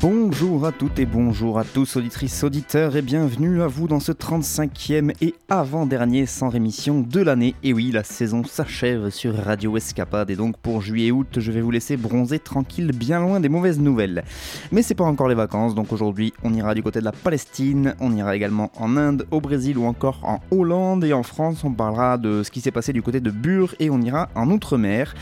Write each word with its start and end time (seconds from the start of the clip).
Bonjour 0.00 0.64
à 0.64 0.72
toutes 0.72 0.98
et 0.98 1.04
bonjour 1.04 1.58
à 1.58 1.64
tous, 1.64 1.96
auditrices, 1.96 2.42
auditeurs, 2.42 2.96
et 2.96 3.02
bienvenue 3.02 3.60
à 3.60 3.66
vous 3.66 3.86
dans 3.86 4.00
ce 4.00 4.12
35e 4.12 5.12
et 5.20 5.34
avant-dernier 5.50 6.24
sans 6.24 6.48
rémission 6.48 7.02
de 7.02 7.20
l'année. 7.20 7.54
Et 7.62 7.74
oui, 7.74 7.90
la 7.90 8.02
saison 8.02 8.42
s'achève 8.42 9.10
sur 9.10 9.36
Radio 9.36 9.76
Escapade, 9.76 10.30
et 10.30 10.36
donc 10.36 10.56
pour 10.56 10.80
juillet-août, 10.80 11.36
je 11.36 11.52
vais 11.52 11.60
vous 11.60 11.70
laisser 11.70 11.98
bronzer 11.98 12.38
tranquille, 12.38 12.92
bien 12.94 13.20
loin 13.20 13.40
des 13.40 13.50
mauvaises 13.50 13.78
nouvelles. 13.78 14.24
Mais 14.72 14.80
c'est 14.80 14.94
pas 14.94 15.04
encore 15.04 15.28
les 15.28 15.34
vacances, 15.34 15.74
donc 15.74 15.92
aujourd'hui, 15.92 16.32
on 16.42 16.54
ira 16.54 16.74
du 16.74 16.82
côté 16.82 17.00
de 17.00 17.04
la 17.04 17.12
Palestine, 17.12 17.94
on 18.00 18.16
ira 18.16 18.34
également 18.34 18.72
en 18.78 18.96
Inde, 18.96 19.26
au 19.30 19.42
Brésil 19.42 19.76
ou 19.76 19.84
encore 19.84 20.20
en 20.22 20.40
Hollande, 20.50 21.04
et 21.04 21.12
en 21.12 21.22
France, 21.22 21.62
on 21.62 21.72
parlera 21.72 22.16
de 22.16 22.42
ce 22.42 22.50
qui 22.50 22.62
s'est 22.62 22.70
passé 22.70 22.94
du 22.94 23.02
côté 23.02 23.20
de 23.20 23.30
Bure, 23.30 23.74
et 23.78 23.90
on 23.90 24.00
ira 24.00 24.30
en 24.34 24.50
Outre-mer. 24.50 25.14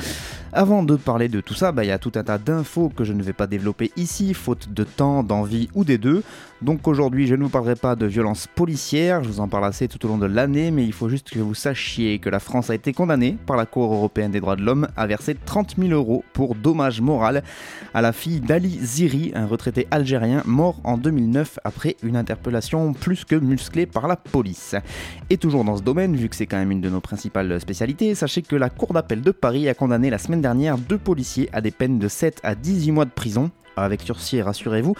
Avant 0.53 0.83
de 0.83 0.97
parler 0.97 1.29
de 1.29 1.43
tout 1.43 1.53
ça, 1.53 1.73
bah, 1.73 1.85
il 1.85 1.89
y 1.89 1.93
a 1.93 1.99
tout 1.99 2.13
un 2.15 2.25
tas 2.25 2.39
d'infos 2.39 2.89
que 2.89 3.05
je 3.05 3.13
ne 3.13 3.23
vais 3.23 3.35
pas 3.35 3.47
développer 3.47 3.93
ici, 3.97 4.33
faute 4.33 4.68
de 4.71 4.85
temps, 4.85 5.23
d'envie 5.23 5.69
ou 5.75 5.85
des 5.85 5.99
deux. 5.99 6.23
Donc 6.61 6.89
aujourd'hui, 6.89 7.29
je 7.29 7.37
ne 7.37 7.45
vous 7.45 7.51
parlerai 7.51 7.77
pas 7.77 7.95
de 7.95 8.05
violence 8.05 8.49
policière, 8.49 9.23
je 9.23 9.29
vous 9.29 9.39
en 9.39 9.47
parle 9.47 9.65
assez 9.65 9.87
tout 9.87 10.05
au 10.05 10.09
long 10.09 10.19
de 10.19 10.27
l'année, 10.27 10.73
mais 10.73 10.85
il 10.85 10.93
faut 10.93 11.09
juste 11.09 11.31
que 11.31 11.39
vous 11.39 11.55
sachiez 11.55 12.19
que 12.19 12.29
la 12.29 12.41
France 12.41 12.69
a 12.69 12.75
été 12.75 12.93
condamnée 12.93 13.37
par 13.47 13.57
la 13.57 13.65
Cour 13.65 13.93
européenne 13.93 14.33
des 14.33 14.41
droits 14.41 14.57
de 14.57 14.63
l'homme 14.63 14.89
à 14.97 15.07
verser 15.07 15.37
30 15.37 15.77
000 15.79 15.93
euros 15.93 16.25
pour 16.33 16.57
dommage 16.57 17.01
moral 17.01 17.45
à 17.95 18.03
la 18.03 18.13
fille 18.13 18.41
d'Ali 18.41 18.77
Ziri, 18.83 19.31
un 19.37 19.47
retraité 19.47 19.87
algérien 19.93 20.43
mort 20.47 20.81
en 20.83 20.99
2009 20.99 21.61
après 21.63 21.97
une 22.03 22.17
interpellation 22.17 22.93
plus 22.93 23.25
que 23.25 23.37
musclée 23.37 23.87
par 23.87 24.09
la 24.09 24.17
police. 24.17 24.75
Et 25.31 25.37
toujours 25.37 25.63
dans 25.65 25.77
ce 25.77 25.83
domaine, 25.83 26.17
vu 26.17 26.29
que 26.29 26.35
c'est 26.35 26.47
quand 26.47 26.59
même 26.59 26.73
une 26.73 26.81
de 26.81 26.91
nos 26.91 27.01
principales 27.01 27.61
spécialités, 27.61 28.17
sachez 28.17 28.43
que 28.43 28.57
la 28.57 28.69
Cour 28.69 28.95
d'appel 28.95 29.23
de 29.23 29.31
Paris 29.31 29.69
a 29.69 29.75
condamné 29.75 30.11
la 30.11 30.19
semaine 30.19 30.43
dernière 30.43 30.77
deux 30.77 30.99
policiers 30.99 31.49
à 31.53 31.61
des 31.61 31.71
peines 31.71 32.01
de 32.01 32.09
7 32.09 32.41
à 32.43 32.57
18 32.57 32.91
mois 32.91 33.05
de 33.05 33.11
prison 33.11 33.53
avec 33.83 34.03
sursis, 34.03 34.43
rassurez-vous, 34.43 34.95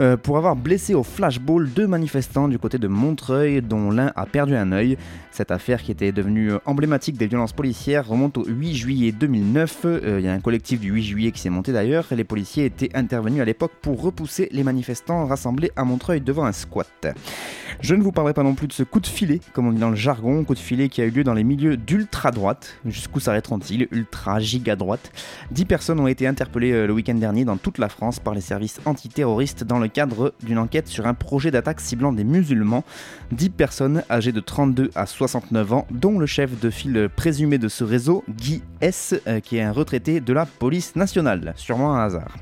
euh, 0.00 0.16
pour 0.16 0.36
avoir 0.38 0.56
blessé 0.56 0.94
au 0.94 1.02
flashball 1.02 1.68
deux 1.70 1.86
manifestants 1.86 2.48
du 2.48 2.58
côté 2.58 2.78
de 2.78 2.88
Montreuil, 2.88 3.62
dont 3.62 3.90
l'un 3.90 4.12
a 4.16 4.26
perdu 4.26 4.54
un 4.54 4.72
œil. 4.72 4.96
Cette 5.30 5.50
affaire, 5.50 5.82
qui 5.82 5.92
était 5.92 6.12
devenue 6.12 6.52
emblématique 6.64 7.16
des 7.16 7.26
violences 7.26 7.52
policières, 7.52 8.06
remonte 8.06 8.38
au 8.38 8.44
8 8.44 8.74
juillet 8.74 9.12
2009. 9.12 9.80
Euh, 9.84 10.16
Il 10.18 10.24
y 10.24 10.28
a 10.28 10.32
un 10.32 10.40
collectif 10.40 10.80
du 10.80 10.90
8 10.90 11.02
juillet 11.02 11.32
qui 11.32 11.40
s'est 11.40 11.50
monté 11.50 11.72
d'ailleurs, 11.72 12.06
et 12.10 12.16
les 12.16 12.24
policiers 12.24 12.64
étaient 12.64 12.90
intervenus 12.94 13.42
à 13.42 13.44
l'époque 13.44 13.72
pour 13.82 14.00
repousser 14.00 14.48
les 14.52 14.62
manifestants 14.62 15.26
rassemblés 15.26 15.70
à 15.76 15.84
Montreuil 15.84 16.20
devant 16.20 16.44
un 16.44 16.52
squat. 16.52 17.14
Je 17.80 17.94
ne 17.94 18.02
vous 18.02 18.12
parlerai 18.12 18.32
pas 18.32 18.42
non 18.42 18.54
plus 18.54 18.68
de 18.68 18.72
ce 18.72 18.82
coup 18.82 19.00
de 19.00 19.06
filet, 19.06 19.40
comme 19.52 19.66
on 19.66 19.72
dit 19.72 19.80
dans 19.80 19.90
le 19.90 19.96
jargon, 19.96 20.42
coup 20.44 20.54
de 20.54 20.58
filet 20.58 20.88
qui 20.88 21.02
a 21.02 21.04
eu 21.04 21.10
lieu 21.10 21.24
dans 21.24 21.34
les 21.34 21.44
milieux 21.44 21.76
d'ultra-droite. 21.76 22.78
Jusqu'où 22.86 23.20
s'arrêteront-ils? 23.20 23.88
Ultra-giga-droite. 23.90 25.12
10 25.50 25.64
personnes 25.66 26.00
ont 26.00 26.06
été 26.06 26.26
interpellées 26.26 26.72
euh, 26.72 26.86
le 26.86 26.92
week-end 26.92 27.14
dernier 27.14 27.44
dans 27.44 27.56
toute 27.56 27.78
la 27.78 27.88
France 27.88 28.15
par 28.18 28.34
les 28.34 28.40
services 28.40 28.80
antiterroristes 28.84 29.64
dans 29.64 29.78
le 29.78 29.88
cadre 29.88 30.34
d'une 30.42 30.58
enquête 30.58 30.88
sur 30.88 31.06
un 31.06 31.14
projet 31.14 31.50
d'attaque 31.50 31.80
ciblant 31.80 32.12
des 32.12 32.24
musulmans. 32.24 32.84
10 33.32 33.50
personnes 33.50 34.02
âgées 34.10 34.32
de 34.32 34.40
32 34.40 34.90
à 34.94 35.06
69 35.06 35.72
ans, 35.72 35.86
dont 35.90 36.18
le 36.18 36.26
chef 36.26 36.58
de 36.60 36.70
file 36.70 37.08
présumé 37.14 37.58
de 37.58 37.68
ce 37.68 37.84
réseau, 37.84 38.24
Guy 38.28 38.62
S, 38.80 39.14
euh, 39.26 39.40
qui 39.40 39.56
est 39.56 39.62
un 39.62 39.72
retraité 39.72 40.20
de 40.20 40.32
la 40.32 40.46
police 40.46 40.96
nationale. 40.96 41.54
Sûrement 41.56 41.94
un 41.94 42.04
hasard. 42.04 42.36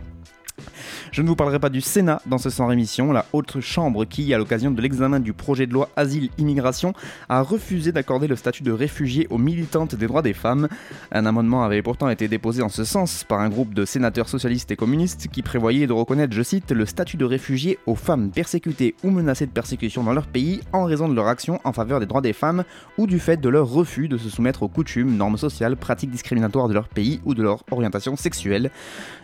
Je 1.12 1.22
ne 1.22 1.28
vous 1.28 1.36
parlerai 1.36 1.58
pas 1.58 1.68
du 1.68 1.80
Sénat 1.80 2.20
dans 2.26 2.38
ce 2.38 2.50
sans 2.50 2.66
rémission, 2.66 3.12
la 3.12 3.26
haute 3.32 3.60
chambre 3.60 4.04
qui, 4.04 4.32
à 4.34 4.38
l'occasion 4.38 4.70
de 4.70 4.80
l'examen 4.80 5.20
du 5.20 5.32
projet 5.32 5.66
de 5.66 5.72
loi 5.72 5.88
Asile-Immigration, 5.96 6.92
a 7.28 7.42
refusé 7.42 7.92
d'accorder 7.92 8.26
le 8.26 8.36
statut 8.36 8.62
de 8.62 8.72
réfugié 8.72 9.26
aux 9.30 9.38
militantes 9.38 9.94
des 9.94 10.06
droits 10.06 10.22
des 10.22 10.32
femmes. 10.32 10.68
Un 11.12 11.26
amendement 11.26 11.64
avait 11.64 11.82
pourtant 11.82 12.08
été 12.08 12.28
déposé 12.28 12.62
en 12.62 12.68
ce 12.68 12.84
sens 12.84 13.24
par 13.24 13.40
un 13.40 13.48
groupe 13.48 13.74
de 13.74 13.84
sénateurs 13.84 14.28
socialistes 14.28 14.70
et 14.70 14.76
communistes 14.76 15.28
qui 15.28 15.42
prévoyait 15.42 15.86
de 15.86 15.92
reconnaître, 15.92 16.34
je 16.34 16.42
cite, 16.42 16.70
le 16.72 16.86
statut 16.86 17.16
de 17.16 17.24
réfugié 17.24 17.78
aux 17.86 17.94
femmes 17.94 18.30
persécutées 18.30 18.94
ou 19.02 19.10
menacées 19.10 19.46
de 19.46 19.52
persécution 19.52 20.02
dans 20.02 20.12
leur 20.12 20.26
pays 20.26 20.60
en 20.72 20.84
raison 20.84 21.08
de 21.08 21.14
leur 21.14 21.28
action 21.28 21.60
en 21.64 21.72
faveur 21.72 22.00
des 22.00 22.06
droits 22.06 22.20
des 22.20 22.32
femmes 22.32 22.64
ou 22.98 23.06
du 23.06 23.18
fait 23.18 23.36
de 23.36 23.48
leur 23.48 23.68
refus 23.68 24.08
de 24.08 24.16
se 24.16 24.28
soumettre 24.28 24.62
aux 24.62 24.68
coutumes, 24.68 25.16
normes 25.16 25.36
sociales, 25.36 25.76
pratiques 25.76 26.10
discriminatoires 26.10 26.68
de 26.68 26.74
leur 26.74 26.88
pays 26.88 27.20
ou 27.24 27.34
de 27.34 27.42
leur 27.42 27.62
orientation 27.70 28.16
sexuelle. 28.16 28.70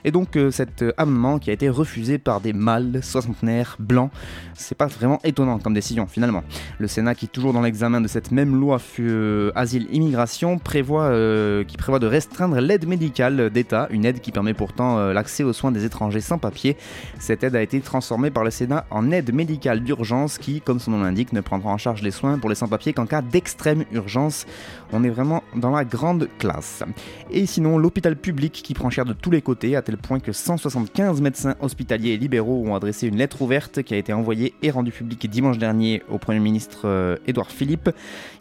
Et 0.05 0.11
donc 0.11 0.37
euh, 0.37 0.51
cet 0.51 0.83
euh, 0.83 0.93
amendement 0.97 1.39
qui 1.39 1.51
a 1.51 1.53
été 1.53 1.69
refusé 1.71 2.19
par 2.19 2.41
des 2.41 2.53
mâles 2.53 3.01
soixantenaires 3.03 3.77
blancs, 3.79 4.11
c'est 4.55 4.77
pas 4.77 4.87
vraiment 4.87 5.21
étonnant 5.25 5.59
comme 5.59 5.75
décision 5.75 6.07
finalement. 6.07 6.43
Le 6.79 6.87
Sénat 6.87 7.15
qui 7.15 7.29
toujours 7.29 7.53
dans 7.53 7.63
l'examen 7.63 8.01
de 8.01 8.09
cette 8.09 8.31
même 8.31 8.59
loi 8.59 8.79
euh, 9.01 9.53
asile-immigration 9.55 10.59
prévoit, 10.59 11.05
euh, 11.05 11.65
qui 11.65 11.77
prévoit 11.77 11.99
de 11.99 12.07
restreindre 12.07 12.61
l'aide 12.61 12.87
médicale 12.87 13.51
d'État, 13.51 13.89
une 13.91 14.05
aide 14.05 14.21
qui 14.21 14.33
permet 14.33 14.55
pourtant 14.55 14.99
euh, 14.99 15.13
l'accès 15.13 15.43
aux 15.43 15.53
soins 15.53 15.73
des 15.73 15.85
étrangers 15.85 16.21
sans 16.21 16.39
papier. 16.39 16.77
Cette 17.19 17.45
aide 17.45 17.57
a 17.57 17.63
été 17.63 17.81
transformée 17.81 18.31
par 18.31 18.45
le 18.45 18.51
Sénat 18.51 18.87
en 18.91 19.11
aide 19.11 19.33
médicale 19.33 19.81
d'urgence 19.81 20.39
qui, 20.39 20.61
comme 20.61 20.81
son 20.81 20.93
nom 20.93 21.03
l'indique, 21.03 21.33
ne 21.33 21.41
prendra 21.41 21.71
en 21.71 21.79
charge 21.79 22.03
les 22.03 22.11
soins 22.11 22.39
pour 22.39 22.49
les 22.49 22.57
sans-papiers 22.57 22.93
qu'en 22.93 23.07
cas 23.07 23.23
d'extrême 23.23 23.85
urgence. 23.93 24.47
On 24.93 25.05
est 25.05 25.11
vraiment 25.11 25.43
dans 25.55 25.71
la 25.71 25.85
grande 25.85 26.29
classe. 26.39 26.83
Et 27.31 27.47
sinon, 27.47 27.79
l'hôpital 27.79 28.17
public 28.17 28.53
qui 28.53 28.75
prend 28.75 28.91
cher 28.91 29.05
de 29.05 29.13
tous 29.13 29.31
les 29.31 29.43
côtés, 29.43 29.77
à 29.77 29.83
tel 29.83 29.97
point 29.97 30.21
que 30.21 30.33
175 30.33 31.21
médecins 31.21 31.55
hospitaliers 31.63 32.13
et 32.13 32.17
libéraux 32.17 32.63
ont 32.67 32.75
adressé 32.75 33.07
une 33.07 33.17
lettre 33.17 33.43
ouverte 33.43 33.83
qui 33.83 33.95
a 33.95 33.97
été 33.97 34.13
envoyée 34.13 34.55
et 34.63 34.71
rendue 34.71 34.93
publique 34.93 35.29
dimanche 35.29 35.59
dernier 35.59 36.03
au 36.09 36.19
Premier 36.19 36.41
ministre 36.41 36.83
euh, 36.85 37.17
Édouard 37.27 37.51
Philippe. 37.51 37.91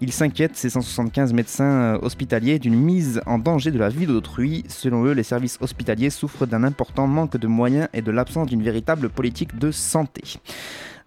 Ils 0.01 0.11
s'inquiètent, 0.11 0.55
ces 0.55 0.69
175 0.69 1.33
médecins 1.33 1.95
euh, 1.95 1.99
hospitaliers, 2.01 2.59
d'une 2.59 2.75
mise 2.75 3.21
en 3.25 3.39
danger 3.39 3.71
de 3.71 3.79
la 3.79 3.89
vie 3.89 4.05
d'autrui. 4.05 4.63
Selon 4.67 5.05
eux, 5.05 5.13
les 5.13 5.23
services 5.23 5.57
hospitaliers 5.61 6.09
souffrent 6.09 6.45
d'un 6.45 6.63
important 6.63 7.07
manque 7.07 7.37
de 7.37 7.47
moyens 7.47 7.87
et 7.93 8.01
de 8.01 8.11
l'absence 8.11 8.47
d'une 8.47 8.63
véritable 8.63 9.09
politique 9.09 9.57
de 9.57 9.71
santé. 9.71 10.23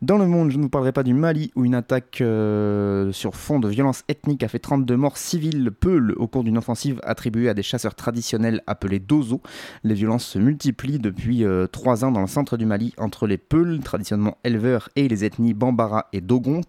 Dans 0.02 0.18
le 0.18 0.26
monde, 0.26 0.50
je 0.50 0.56
ne 0.56 0.62
vous 0.62 0.68
parlerai 0.68 0.90
pas 0.90 1.04
du 1.04 1.14
Mali 1.14 1.52
où 1.54 1.64
une 1.64 1.76
attaque 1.76 2.20
euh, 2.22 3.12
sur 3.12 3.36
fond 3.36 3.60
de 3.60 3.68
violence 3.68 4.02
ethnique 4.08 4.42
a 4.42 4.48
fait 4.48 4.58
32 4.58 4.96
morts 4.96 5.16
civiles 5.16 5.70
Peuls 5.70 6.12
au 6.16 6.26
cours 6.26 6.42
d'une 6.42 6.58
offensive 6.58 6.98
attribuée 7.04 7.48
à 7.48 7.54
des 7.54 7.62
chasseurs 7.62 7.94
traditionnels 7.94 8.64
appelés 8.66 8.98
Dozo. 8.98 9.40
Les 9.84 9.94
violences 9.94 10.24
se 10.24 10.40
multiplient 10.40 10.98
depuis 10.98 11.44
euh, 11.44 11.68
3 11.68 12.04
ans 12.04 12.10
dans 12.10 12.20
le 12.20 12.26
centre 12.26 12.56
du 12.56 12.66
Mali 12.66 12.94
entre 12.98 13.28
les 13.28 13.38
Peuls, 13.38 13.78
traditionnellement 13.78 14.38
éleveurs, 14.42 14.88
et 14.96 15.06
les 15.06 15.24
ethnies 15.24 15.54
Bambara 15.54 16.08
et 16.12 16.20
Dogon, 16.20 16.62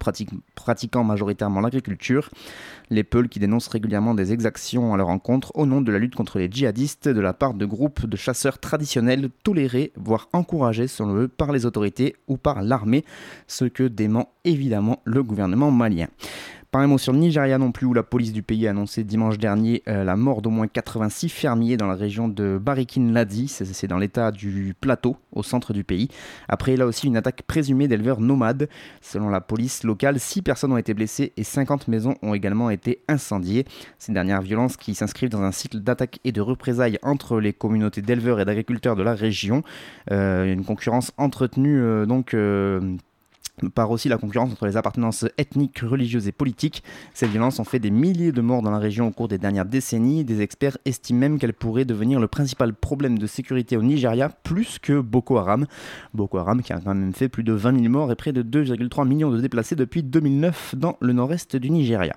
pratiquant 0.54 1.02
majoritairement 1.02 1.60
l'agriculture. 1.60 2.30
Les 2.88 3.02
Peuls 3.02 3.28
qui 3.28 3.40
dénoncent 3.40 3.66
régulièrement 3.66 4.14
des 4.14 4.32
exactions 4.32 4.94
à 4.94 4.96
leur 4.96 5.08
encontre 5.08 5.50
au 5.56 5.66
nom 5.66 5.80
de 5.80 5.90
la 5.90 5.98
lutte 5.98 6.14
contre 6.14 6.38
les 6.38 6.48
djihadistes 6.48 7.08
de 7.08 7.20
la 7.20 7.32
part 7.32 7.54
de 7.54 7.66
groupes 7.66 8.06
de 8.06 8.16
chasseurs 8.16 8.60
traditionnels 8.60 9.28
tolérés, 9.42 9.92
voire 9.96 10.28
encouragés 10.32 10.86
selon 10.86 11.16
eux 11.16 11.26
par 11.26 11.50
les 11.50 11.66
autorités 11.66 12.14
ou 12.28 12.36
par 12.36 12.62
l'armée, 12.62 13.04
ce 13.46 13.64
que 13.64 13.84
dément 13.84 14.30
évidemment 14.44 15.00
le 15.04 15.22
gouvernement 15.22 15.70
malien. 15.70 16.08
Pas 16.74 16.80
un 16.80 16.88
mot 16.88 16.98
sur 16.98 17.12
le 17.12 17.20
Nigeria 17.20 17.56
non 17.56 17.70
plus, 17.70 17.86
où 17.86 17.94
la 17.94 18.02
police 18.02 18.32
du 18.32 18.42
pays 18.42 18.66
a 18.66 18.70
annoncé 18.70 19.04
dimanche 19.04 19.38
dernier 19.38 19.84
euh, 19.86 20.02
la 20.02 20.16
mort 20.16 20.42
d'au 20.42 20.50
moins 20.50 20.66
86 20.66 21.28
fermiers 21.28 21.76
dans 21.76 21.86
la 21.86 21.94
région 21.94 22.26
de 22.26 22.58
Barikin-Ladi, 22.60 23.46
c'est 23.46 23.86
dans 23.86 23.98
l'état 23.98 24.32
du 24.32 24.74
plateau, 24.80 25.16
au 25.30 25.44
centre 25.44 25.72
du 25.72 25.84
pays. 25.84 26.08
Après, 26.48 26.76
là 26.76 26.86
aussi, 26.86 27.06
une 27.06 27.16
attaque 27.16 27.42
présumée 27.42 27.86
d'éleveurs 27.86 28.20
nomades. 28.20 28.68
Selon 29.00 29.28
la 29.28 29.40
police 29.40 29.84
locale, 29.84 30.18
6 30.18 30.42
personnes 30.42 30.72
ont 30.72 30.76
été 30.76 30.94
blessées 30.94 31.32
et 31.36 31.44
50 31.44 31.86
maisons 31.86 32.16
ont 32.22 32.34
également 32.34 32.70
été 32.70 33.04
incendiées. 33.06 33.66
Ces 34.00 34.10
dernières 34.10 34.42
violences 34.42 34.76
qui 34.76 34.96
s'inscrivent 34.96 35.30
dans 35.30 35.42
un 35.42 35.52
cycle 35.52 35.78
d'attaques 35.78 36.18
et 36.24 36.32
de 36.32 36.40
représailles 36.40 36.98
entre 37.04 37.38
les 37.38 37.52
communautés 37.52 38.02
d'éleveurs 38.02 38.40
et 38.40 38.44
d'agriculteurs 38.44 38.96
de 38.96 39.04
la 39.04 39.14
région. 39.14 39.62
Euh, 40.10 40.52
une 40.52 40.64
concurrence 40.64 41.12
entretenue 41.18 41.80
euh, 41.80 42.04
donc. 42.04 42.34
Par 43.74 43.90
aussi 43.90 44.08
la 44.08 44.18
concurrence 44.18 44.52
entre 44.52 44.66
les 44.66 44.76
appartenances 44.76 45.24
ethniques, 45.38 45.80
religieuses 45.80 46.28
et 46.28 46.32
politiques. 46.32 46.82
Ces 47.12 47.26
violences 47.26 47.58
ont 47.58 47.64
fait 47.64 47.78
des 47.78 47.90
milliers 47.90 48.32
de 48.32 48.40
morts 48.40 48.62
dans 48.62 48.70
la 48.70 48.78
région 48.78 49.06
au 49.06 49.10
cours 49.10 49.28
des 49.28 49.38
dernières 49.38 49.64
décennies. 49.64 50.24
Des 50.24 50.40
experts 50.40 50.78
estiment 50.84 51.20
même 51.20 51.38
qu'elles 51.38 51.54
pourraient 51.54 51.84
devenir 51.84 52.20
le 52.20 52.28
principal 52.28 52.74
problème 52.74 53.18
de 53.18 53.26
sécurité 53.26 53.76
au 53.76 53.82
Nigeria, 53.82 54.28
plus 54.28 54.78
que 54.78 55.00
Boko 55.00 55.38
Haram. 55.38 55.66
Boko 56.12 56.38
Haram 56.38 56.62
qui 56.62 56.72
a 56.72 56.80
quand 56.80 56.94
même 56.94 57.12
fait 57.12 57.28
plus 57.28 57.44
de 57.44 57.52
20 57.52 57.78
000 57.80 57.88
morts 57.88 58.10
et 58.10 58.16
près 58.16 58.32
de 58.32 58.42
2,3 58.42 59.06
millions 59.06 59.30
de 59.30 59.40
déplacés 59.40 59.76
depuis 59.76 60.02
2009 60.02 60.74
dans 60.76 60.96
le 61.00 61.12
nord-est 61.12 61.56
du 61.56 61.70
Nigeria. 61.70 62.16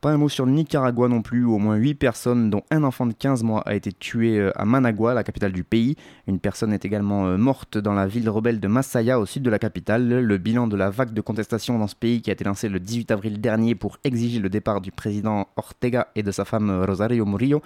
Pas 0.00 0.10
un 0.10 0.18
mot 0.18 0.28
sur 0.28 0.44
le 0.44 0.52
Nicaragua 0.52 1.08
non 1.08 1.22
plus, 1.22 1.44
où 1.44 1.54
au 1.54 1.58
moins 1.58 1.76
8 1.76 1.94
personnes, 1.94 2.50
dont 2.50 2.62
un 2.70 2.84
enfant 2.84 3.06
de 3.06 3.14
15 3.14 3.42
mois, 3.42 3.62
a 3.66 3.74
été 3.74 3.92
tué 3.92 4.38
euh, 4.38 4.52
à 4.54 4.64
Managua, 4.64 5.14
la 5.14 5.24
capitale 5.24 5.52
du 5.52 5.64
pays. 5.64 5.96
Une 6.26 6.38
personne 6.38 6.72
est 6.72 6.84
également 6.84 7.26
euh, 7.26 7.36
morte 7.38 7.78
dans 7.78 7.94
la 7.94 8.06
ville 8.06 8.28
rebelle 8.28 8.60
de 8.60 8.68
Masaya, 8.68 9.18
au 9.18 9.26
sud 9.26 9.42
de 9.42 9.50
la 9.50 9.58
capitale. 9.58 10.06
Le 10.08 10.38
bilan 10.38 10.66
de 10.66 10.76
la 10.76 10.90
vague 10.90 11.14
de 11.14 11.20
contestation 11.20 11.78
dans 11.78 11.86
ce 11.86 11.94
pays 11.94 12.20
qui 12.20 12.30
a 12.30 12.34
été 12.34 12.44
lancée 12.44 12.68
le 12.68 12.78
18 12.78 13.10
avril 13.10 13.40
dernier 13.40 13.74
pour 13.74 13.98
exiger 14.04 14.38
le 14.38 14.50
départ 14.50 14.80
du 14.80 14.92
président 14.92 15.48
Ortega 15.56 16.08
et 16.14 16.22
de 16.22 16.30
sa 16.30 16.44
femme 16.44 16.84
Rosario 16.86 17.24
Murillo, 17.24 17.62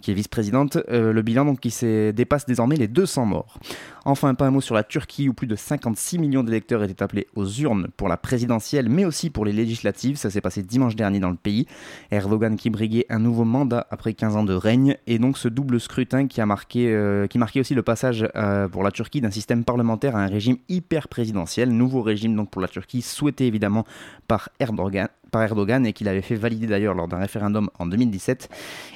qui 0.00 0.12
est 0.12 0.14
vice-présidente. 0.14 0.78
Euh, 0.88 1.12
le 1.12 1.22
bilan 1.22 1.44
donc, 1.44 1.60
qui 1.60 1.74
dépasse 2.12 2.46
désormais 2.46 2.76
les 2.76 2.88
200 2.88 3.26
morts. 3.26 3.58
Enfin, 4.04 4.34
pas 4.34 4.46
un 4.46 4.50
mot 4.50 4.60
sur 4.60 4.74
la 4.74 4.84
Turquie 4.84 5.28
où 5.28 5.34
plus 5.34 5.46
de 5.46 5.56
56 5.56 6.18
millions 6.18 6.42
d'électeurs 6.42 6.82
étaient 6.82 7.02
appelés 7.02 7.26
aux 7.34 7.46
urnes 7.46 7.88
pour 7.96 8.08
la 8.08 8.16
présidentielle, 8.16 8.88
mais 8.88 9.04
aussi 9.04 9.30
pour 9.30 9.44
les 9.44 9.52
législatives. 9.52 10.16
Ça 10.16 10.30
s'est 10.30 10.40
passé 10.40 10.62
dimanche 10.62 10.96
dernier 10.96 11.20
dans 11.20 11.30
le 11.30 11.36
pays. 11.36 11.66
Erdogan 12.10 12.56
qui 12.56 12.70
briguait 12.70 13.06
un 13.08 13.18
nouveau 13.18 13.44
mandat 13.44 13.86
après 13.90 14.14
15 14.14 14.36
ans 14.36 14.44
de 14.44 14.54
règne, 14.54 14.96
et 15.06 15.18
donc 15.18 15.38
ce 15.38 15.48
double 15.48 15.80
scrutin 15.80 16.26
qui 16.26 16.40
a 16.40 16.46
marqué, 16.46 16.92
euh, 16.92 17.26
qui 17.26 17.38
marquait 17.38 17.60
aussi 17.60 17.74
le 17.74 17.82
passage 17.82 18.28
euh, 18.36 18.68
pour 18.68 18.82
la 18.82 18.90
Turquie 18.90 19.20
d'un 19.20 19.30
système 19.30 19.64
parlementaire 19.64 20.16
à 20.16 20.20
un 20.20 20.28
régime 20.28 20.56
hyper 20.68 21.08
présidentiel. 21.08 21.70
Nouveau 21.70 22.02
régime 22.02 22.36
donc 22.36 22.50
pour 22.50 22.60
la 22.62 22.68
Turquie, 22.68 23.02
souhaité 23.02 23.46
évidemment 23.46 23.84
par 24.28 24.48
Erdogan, 24.60 25.08
par 25.32 25.42
Erdogan 25.42 25.84
et 25.86 25.92
qu'il 25.92 26.06
avait 26.06 26.22
fait 26.22 26.36
valider 26.36 26.68
d'ailleurs 26.68 26.94
lors 26.94 27.08
d'un 27.08 27.18
référendum 27.18 27.70
en 27.78 27.86
2017. 27.86 28.48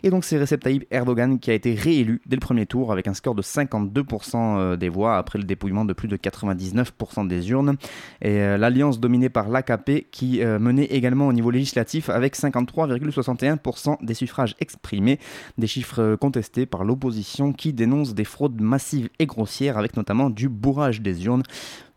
Et 0.04 0.10
donc 0.10 0.24
c'est 0.24 0.38
Recep 0.38 0.62
Tayyip 0.62 0.86
Erdogan 0.92 1.40
qui 1.40 1.50
a 1.50 1.54
été 1.54 1.74
réélu 1.74 2.20
dès 2.26 2.36
le 2.36 2.40
premier 2.40 2.66
tour 2.66 2.92
avec 2.92 3.08
un 3.08 3.14
score 3.14 3.34
de 3.34 3.42
52% 3.42 4.34
euh, 4.36 4.76
des 4.76 4.88
voix 4.88 5.16
après 5.16 5.38
le 5.38 5.44
dépouillement 5.44 5.84
de 5.84 5.94
plus 5.94 6.08
de 6.08 6.16
99% 6.16 7.26
des 7.26 7.50
urnes. 7.50 7.76
Et 8.20 8.38
euh, 8.38 8.58
l'alliance 8.58 9.00
dominée 9.00 9.30
par 9.30 9.48
l'AKP 9.48 10.10
qui 10.12 10.44
euh, 10.44 10.58
menait 10.58 10.84
également 10.84 11.26
au 11.26 11.32
niveau 11.32 11.50
législatif 11.50 12.10
avec 12.10 12.36
53,61% 12.36 14.04
des 14.04 14.14
suffrages 14.14 14.54
exprimés, 14.60 15.18
des 15.56 15.66
chiffres 15.66 16.16
contestés 16.16 16.66
par 16.66 16.84
l'opposition 16.84 17.54
qui 17.54 17.72
dénonce 17.72 18.14
des 18.14 18.24
fraudes 18.24 18.60
massives 18.60 19.08
et 19.18 19.26
grossières 19.26 19.78
avec 19.78 19.96
notamment 19.96 20.28
du 20.28 20.50
bourrage 20.50 21.00
des 21.00 21.24
urnes 21.24 21.42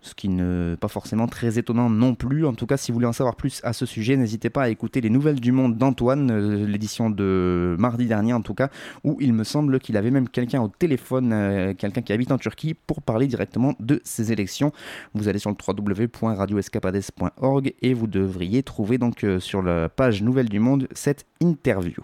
ce 0.02 0.14
qui 0.14 0.30
n'est 0.30 0.76
pas 0.78 0.88
forcément 0.88 1.28
très 1.28 1.60
étonnant 1.60 1.90
non 1.90 2.16
plus. 2.16 2.46
En 2.46 2.54
tout 2.54 2.66
cas, 2.66 2.78
si 2.78 2.92
vous 2.92 2.96
voulez 2.96 3.08
en 3.08 3.14
savoir 3.14 3.36
plus 3.36 3.60
à 3.64 3.74
ce 3.74 3.86
sujet, 3.86 4.18
n'hésitez 4.18 4.50
pas 4.50 4.64
à 4.64 4.70
écouter 4.70 5.02
les 5.02 5.10
Nouvelles 5.10 5.40
du 5.40 5.52
Monde 5.52 5.78
d'Antoine, 5.78 6.32
euh, 6.32 6.66
l'édition 6.66 7.10
de 7.10 7.76
mardi 7.80 8.06
dernier 8.06 8.34
en 8.34 8.42
tout 8.42 8.54
cas, 8.54 8.70
où 9.04 9.18
il 9.20 9.34
me 9.34 9.44
semble 9.44 9.80
qu'il 9.80 9.98
avait 9.98 10.12
même 10.12 10.30
quelqu'un 10.30 10.62
au 10.62 10.70
téléphone, 10.70 11.32
euh, 11.34 11.74
quelqu'un 11.74 12.02
qui 12.02 12.14
habite 12.14 12.32
en 12.32 12.38
Turquie, 12.38 12.74
pour 12.74 13.02
parler 13.02 13.28
directement 13.28 13.74
de 13.80 14.02
ces 14.04 14.32
élections. 14.32 14.72
Vous 15.14 15.28
allez 15.28 15.40
sur 15.40 15.50
le 15.50 15.58
www.radioescapades.org 15.68 17.74
et 17.82 17.94
vous 17.94 18.08
devriez 18.08 18.64
trouver 18.64 18.98
donc 18.98 19.24
euh, 19.24 19.40
sur 19.40 19.62
la 19.62 19.90
page 19.90 20.24
Nouvelles 20.24 20.50
du 20.50 20.60
Monde 20.60 20.88
cette 20.94 21.26
interview. 21.42 22.02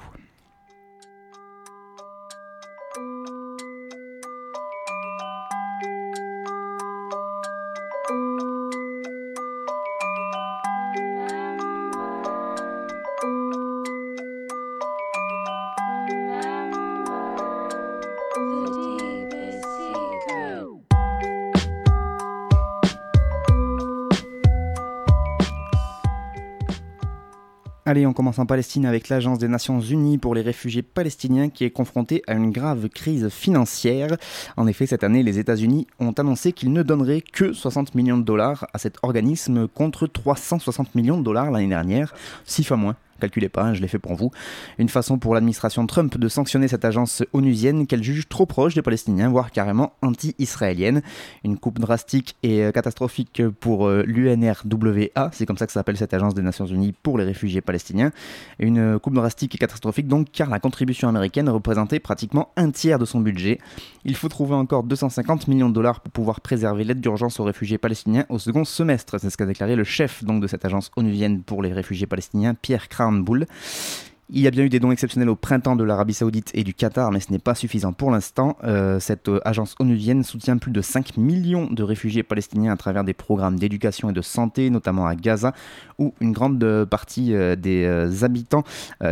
Allez, 27.95 28.05
on 28.05 28.11
commence 28.11 28.39
en 28.39 28.45
Palestine 28.45 28.85
avec 28.85 29.07
l'Agence 29.07 29.39
des 29.39 29.47
Nations 29.47 29.79
Unies 29.79 30.17
pour 30.17 30.35
les 30.35 30.41
réfugiés 30.41 30.81
palestiniens 30.81 31.47
qui 31.47 31.63
est 31.63 31.69
confrontée 31.69 32.23
à 32.27 32.33
une 32.33 32.51
grave 32.51 32.89
crise 32.89 33.29
financière. 33.29 34.17
En 34.57 34.67
effet, 34.67 34.85
cette 34.85 35.05
année, 35.05 35.23
les 35.23 35.39
États-Unis 35.39 35.87
ont 36.01 36.11
annoncé 36.11 36.51
qu'ils 36.51 36.73
ne 36.73 36.83
donneraient 36.83 37.21
que 37.21 37.53
60 37.53 37.95
millions 37.95 38.17
de 38.17 38.23
dollars 38.23 38.67
à 38.73 38.79
cet 38.79 38.97
organisme 39.01 39.69
contre 39.69 40.07
360 40.07 40.93
millions 40.93 41.17
de 41.17 41.23
dollars 41.23 41.51
l'année 41.51 41.69
dernière, 41.69 42.13
six 42.43 42.65
fois 42.65 42.75
moins 42.75 42.97
calculez 43.19 43.49
pas, 43.49 43.63
hein, 43.63 43.73
je 43.73 43.81
l'ai 43.81 43.87
fait 43.87 43.99
pour 43.99 44.15
vous. 44.15 44.31
Une 44.77 44.89
façon 44.89 45.17
pour 45.17 45.33
l'administration 45.33 45.85
Trump 45.87 46.17
de 46.17 46.27
sanctionner 46.27 46.67
cette 46.67 46.85
agence 46.85 47.23
onusienne 47.33 47.87
qu'elle 47.87 48.03
juge 48.03 48.27
trop 48.27 48.45
proche 48.45 48.75
des 48.75 48.81
Palestiniens, 48.81 49.29
voire 49.29 49.51
carrément 49.51 49.93
anti-israélienne. 50.01 51.01
Une 51.43 51.57
coupe 51.57 51.79
drastique 51.79 52.35
et 52.43 52.63
euh, 52.63 52.71
catastrophique 52.71 53.41
pour 53.59 53.87
euh, 53.87 54.03
l'UNRWA, 54.05 55.29
c'est 55.31 55.45
comme 55.45 55.57
ça 55.57 55.65
que 55.65 55.71
s'appelle 55.71 55.97
cette 55.97 56.13
agence 56.13 56.33
des 56.33 56.41
Nations 56.41 56.65
Unies 56.65 56.93
pour 57.03 57.17
les 57.17 57.23
réfugiés 57.23 57.61
palestiniens. 57.61 58.11
Une 58.59 58.99
coupe 58.99 59.13
drastique 59.13 59.55
et 59.55 59.57
catastrophique 59.57 60.07
donc 60.07 60.27
car 60.31 60.49
la 60.49 60.59
contribution 60.59 61.07
américaine 61.07 61.49
représentait 61.49 61.99
pratiquement 61.99 62.49
un 62.57 62.71
tiers 62.71 62.99
de 62.99 63.05
son 63.05 63.19
budget. 63.19 63.59
Il 64.03 64.15
faut 64.15 64.29
trouver 64.29 64.55
encore 64.55 64.83
250 64.83 65.47
millions 65.47 65.69
de 65.69 65.73
dollars 65.73 66.01
pour 66.01 66.11
pouvoir 66.11 66.41
préserver 66.41 66.83
l'aide 66.83 66.99
d'urgence 66.99 67.39
aux 67.39 67.43
réfugiés 67.43 67.77
palestiniens 67.77 68.25
au 68.29 68.39
second 68.39 68.65
semestre. 68.65 69.19
C'est 69.19 69.29
ce 69.29 69.37
qu'a 69.37 69.45
déclaré 69.45 69.75
le 69.75 69.83
chef 69.83 70.23
donc 70.23 70.41
de 70.41 70.47
cette 70.47 70.65
agence 70.65 70.91
onusienne 70.95 71.41
pour 71.41 71.61
les 71.61 71.73
réfugiés 71.73 72.07
palestiniens, 72.07 72.53
Pierre 72.53 72.89
Kram 72.89 73.04
Istanbul 73.05 73.45
il 74.29 74.41
y 74.41 74.47
a 74.47 74.51
bien 74.51 74.63
eu 74.63 74.69
des 74.69 74.79
dons 74.79 74.89
exceptionnels 74.89 75.29
au 75.29 75.35
printemps 75.35 75.75
de 75.75 75.83
l'Arabie 75.83 76.15
Saoudite 76.15 76.49
et 76.55 76.63
du 76.63 76.73
Qatar, 76.73 77.11
mais 77.11 77.19
ce 77.19 77.31
n'est 77.31 77.39
pas 77.39 77.53
suffisant 77.53 77.93
pour 77.93 78.09
l'instant. 78.09 78.57
Euh, 78.63 78.99
cette 78.99 79.29
euh, 79.29 79.39
agence 79.45 79.75
onusienne 79.79 80.23
soutient 80.23 80.57
plus 80.57 80.71
de 80.71 80.81
5 80.81 81.17
millions 81.17 81.67
de 81.69 81.83
réfugiés 81.83 82.23
palestiniens 82.23 82.73
à 82.73 82.75
travers 82.75 83.03
des 83.03 83.13
programmes 83.13 83.59
d'éducation 83.59 84.09
et 84.09 84.13
de 84.13 84.21
santé, 84.23 84.71
notamment 84.71 85.05
à 85.05 85.15
Gaza, 85.15 85.53
où 85.99 86.15
une 86.21 86.31
grande 86.31 86.63
euh, 86.63 86.87
partie 86.87 87.33
des 87.57 88.23
habitants 88.23 88.63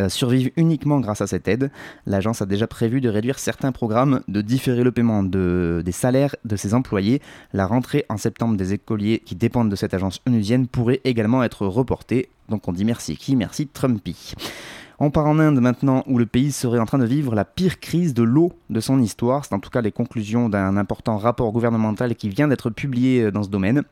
survivent 0.07 0.51
uniquement 0.57 0.99
grâce 0.99 1.21
à 1.21 1.27
cette 1.27 1.47
aide. 1.47 1.71
L'agence 2.05 2.41
a 2.41 2.45
déjà 2.45 2.67
prévu 2.67 3.01
de 3.01 3.09
réduire 3.09 3.39
certains 3.39 3.71
programmes, 3.71 4.21
de 4.27 4.41
différer 4.41 4.83
le 4.83 4.91
paiement 4.91 5.23
des 5.23 5.91
salaires 5.91 6.35
de 6.45 6.55
ses 6.55 6.73
employés. 6.73 7.21
La 7.53 7.65
rentrée 7.65 8.05
en 8.09 8.17
septembre 8.17 8.57
des 8.57 8.73
écoliers 8.73 9.19
qui 9.19 9.35
dépendent 9.35 9.69
de 9.69 9.75
cette 9.75 9.93
agence 9.93 10.21
onusienne 10.27 10.67
pourrait 10.67 11.01
également 11.03 11.43
être 11.43 11.65
reportée. 11.65 12.29
Donc 12.49 12.67
on 12.67 12.73
dit 12.73 12.85
merci 12.85 13.15
qui 13.17 13.35
Merci 13.35 13.67
Trumpy? 13.67 14.33
On 14.99 15.11
part 15.11 15.25
en 15.25 15.39
Inde 15.39 15.59
maintenant, 15.59 16.03
où 16.07 16.17
le 16.17 16.25
pays 16.25 16.51
serait 16.51 16.79
en 16.79 16.85
train 16.85 16.99
de 16.99 17.05
vivre 17.05 17.35
la 17.35 17.45
pire 17.45 17.79
crise 17.79 18.13
de 18.13 18.23
l'eau 18.23 18.53
de 18.69 18.79
son 18.79 19.01
histoire. 19.01 19.45
C'est 19.45 19.53
en 19.53 19.59
tout 19.59 19.69
cas 19.69 19.81
les 19.81 19.91
conclusions 19.91 20.49
d'un 20.49 20.77
important 20.77 21.17
rapport 21.17 21.51
gouvernemental 21.51 22.15
qui 22.15 22.29
vient 22.29 22.47
d'être 22.47 22.69
publié 22.69 23.23
euh, 23.23 23.31
dans 23.31 23.43
ce 23.43 23.49
domaine. 23.49 23.83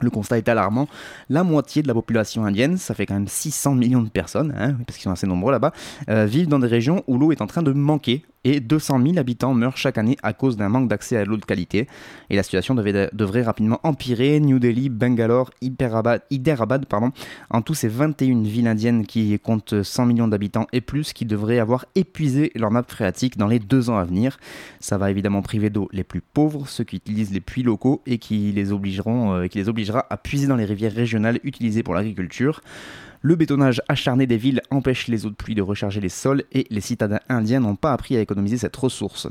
Le 0.00 0.10
constat 0.10 0.38
est 0.38 0.48
alarmant. 0.48 0.88
La 1.28 1.44
moitié 1.44 1.82
de 1.82 1.88
la 1.88 1.94
population 1.94 2.44
indienne, 2.44 2.76
ça 2.76 2.94
fait 2.94 3.06
quand 3.06 3.14
même 3.14 3.28
600 3.28 3.74
millions 3.74 4.02
de 4.02 4.08
personnes, 4.08 4.52
hein, 4.58 4.74
parce 4.86 4.98
qu'ils 4.98 5.04
sont 5.04 5.12
assez 5.12 5.26
nombreux 5.26 5.52
là-bas, 5.52 5.72
euh, 6.08 6.26
vivent 6.26 6.48
dans 6.48 6.58
des 6.58 6.66
régions 6.66 7.04
où 7.06 7.18
l'eau 7.18 7.30
est 7.30 7.40
en 7.40 7.46
train 7.46 7.62
de 7.62 7.72
manquer 7.72 8.24
et 8.44 8.60
200 8.60 9.00
000 9.02 9.18
habitants 9.18 9.54
meurent 9.54 9.76
chaque 9.76 9.98
année 9.98 10.16
à 10.22 10.32
cause 10.32 10.56
d'un 10.56 10.68
manque 10.68 10.88
d'accès 10.88 11.16
à 11.16 11.24
l'eau 11.24 11.36
de 11.36 11.44
qualité. 11.44 11.86
Et 12.30 12.36
la 12.36 12.42
situation 12.42 12.74
devrait 12.74 13.42
rapidement 13.42 13.80
empirer. 13.82 14.40
New 14.40 14.58
Delhi, 14.58 14.88
Bangalore, 14.88 15.50
Hyderabad, 15.60 16.86
pardon, 16.86 17.12
en 17.50 17.62
tout, 17.62 17.74
c'est 17.74 17.88
21 17.88 18.42
villes 18.42 18.66
indiennes 18.66 19.06
qui 19.06 19.38
comptent 19.38 19.82
100 19.82 20.06
millions 20.06 20.28
d'habitants 20.28 20.66
et 20.72 20.80
plus 20.80 21.12
qui 21.12 21.24
devraient 21.24 21.58
avoir 21.58 21.86
épuisé 21.94 22.50
leur 22.54 22.70
nappe 22.70 22.90
phréatique 22.90 23.38
dans 23.38 23.46
les 23.46 23.58
deux 23.58 23.90
ans 23.90 23.98
à 23.98 24.04
venir. 24.04 24.38
Ça 24.80 24.98
va 24.98 25.10
évidemment 25.10 25.42
priver 25.42 25.70
d'eau 25.70 25.88
les 25.92 26.04
plus 26.04 26.20
pauvres, 26.20 26.68
ceux 26.68 26.84
qui 26.84 26.96
utilisent 26.96 27.32
les 27.32 27.40
puits 27.40 27.62
locaux 27.62 28.02
et 28.06 28.18
qui 28.18 28.52
les, 28.52 28.72
obligeront, 28.72 29.34
euh, 29.34 29.46
qui 29.46 29.58
les 29.58 29.68
obligera 29.68 30.06
à 30.10 30.16
puiser 30.16 30.46
dans 30.46 30.56
les 30.56 30.64
rivières 30.64 30.92
régionales 30.92 31.38
utilisées 31.44 31.82
pour 31.82 31.94
l'agriculture. 31.94 32.60
Le 33.24 33.36
bétonnage 33.36 33.80
acharné 33.88 34.26
des 34.26 34.36
villes 34.36 34.62
empêche 34.70 35.06
les 35.06 35.24
eaux 35.26 35.30
de 35.30 35.36
pluie 35.36 35.54
de 35.54 35.62
recharger 35.62 36.00
les 36.00 36.08
sols 36.08 36.42
et 36.50 36.66
les 36.70 36.80
citadins 36.80 37.20
indiens 37.28 37.60
n'ont 37.60 37.76
pas 37.76 37.92
appris 37.92 38.16
à 38.16 38.20
économiser 38.20 38.58
cette 38.58 38.74
ressource. 38.74 39.28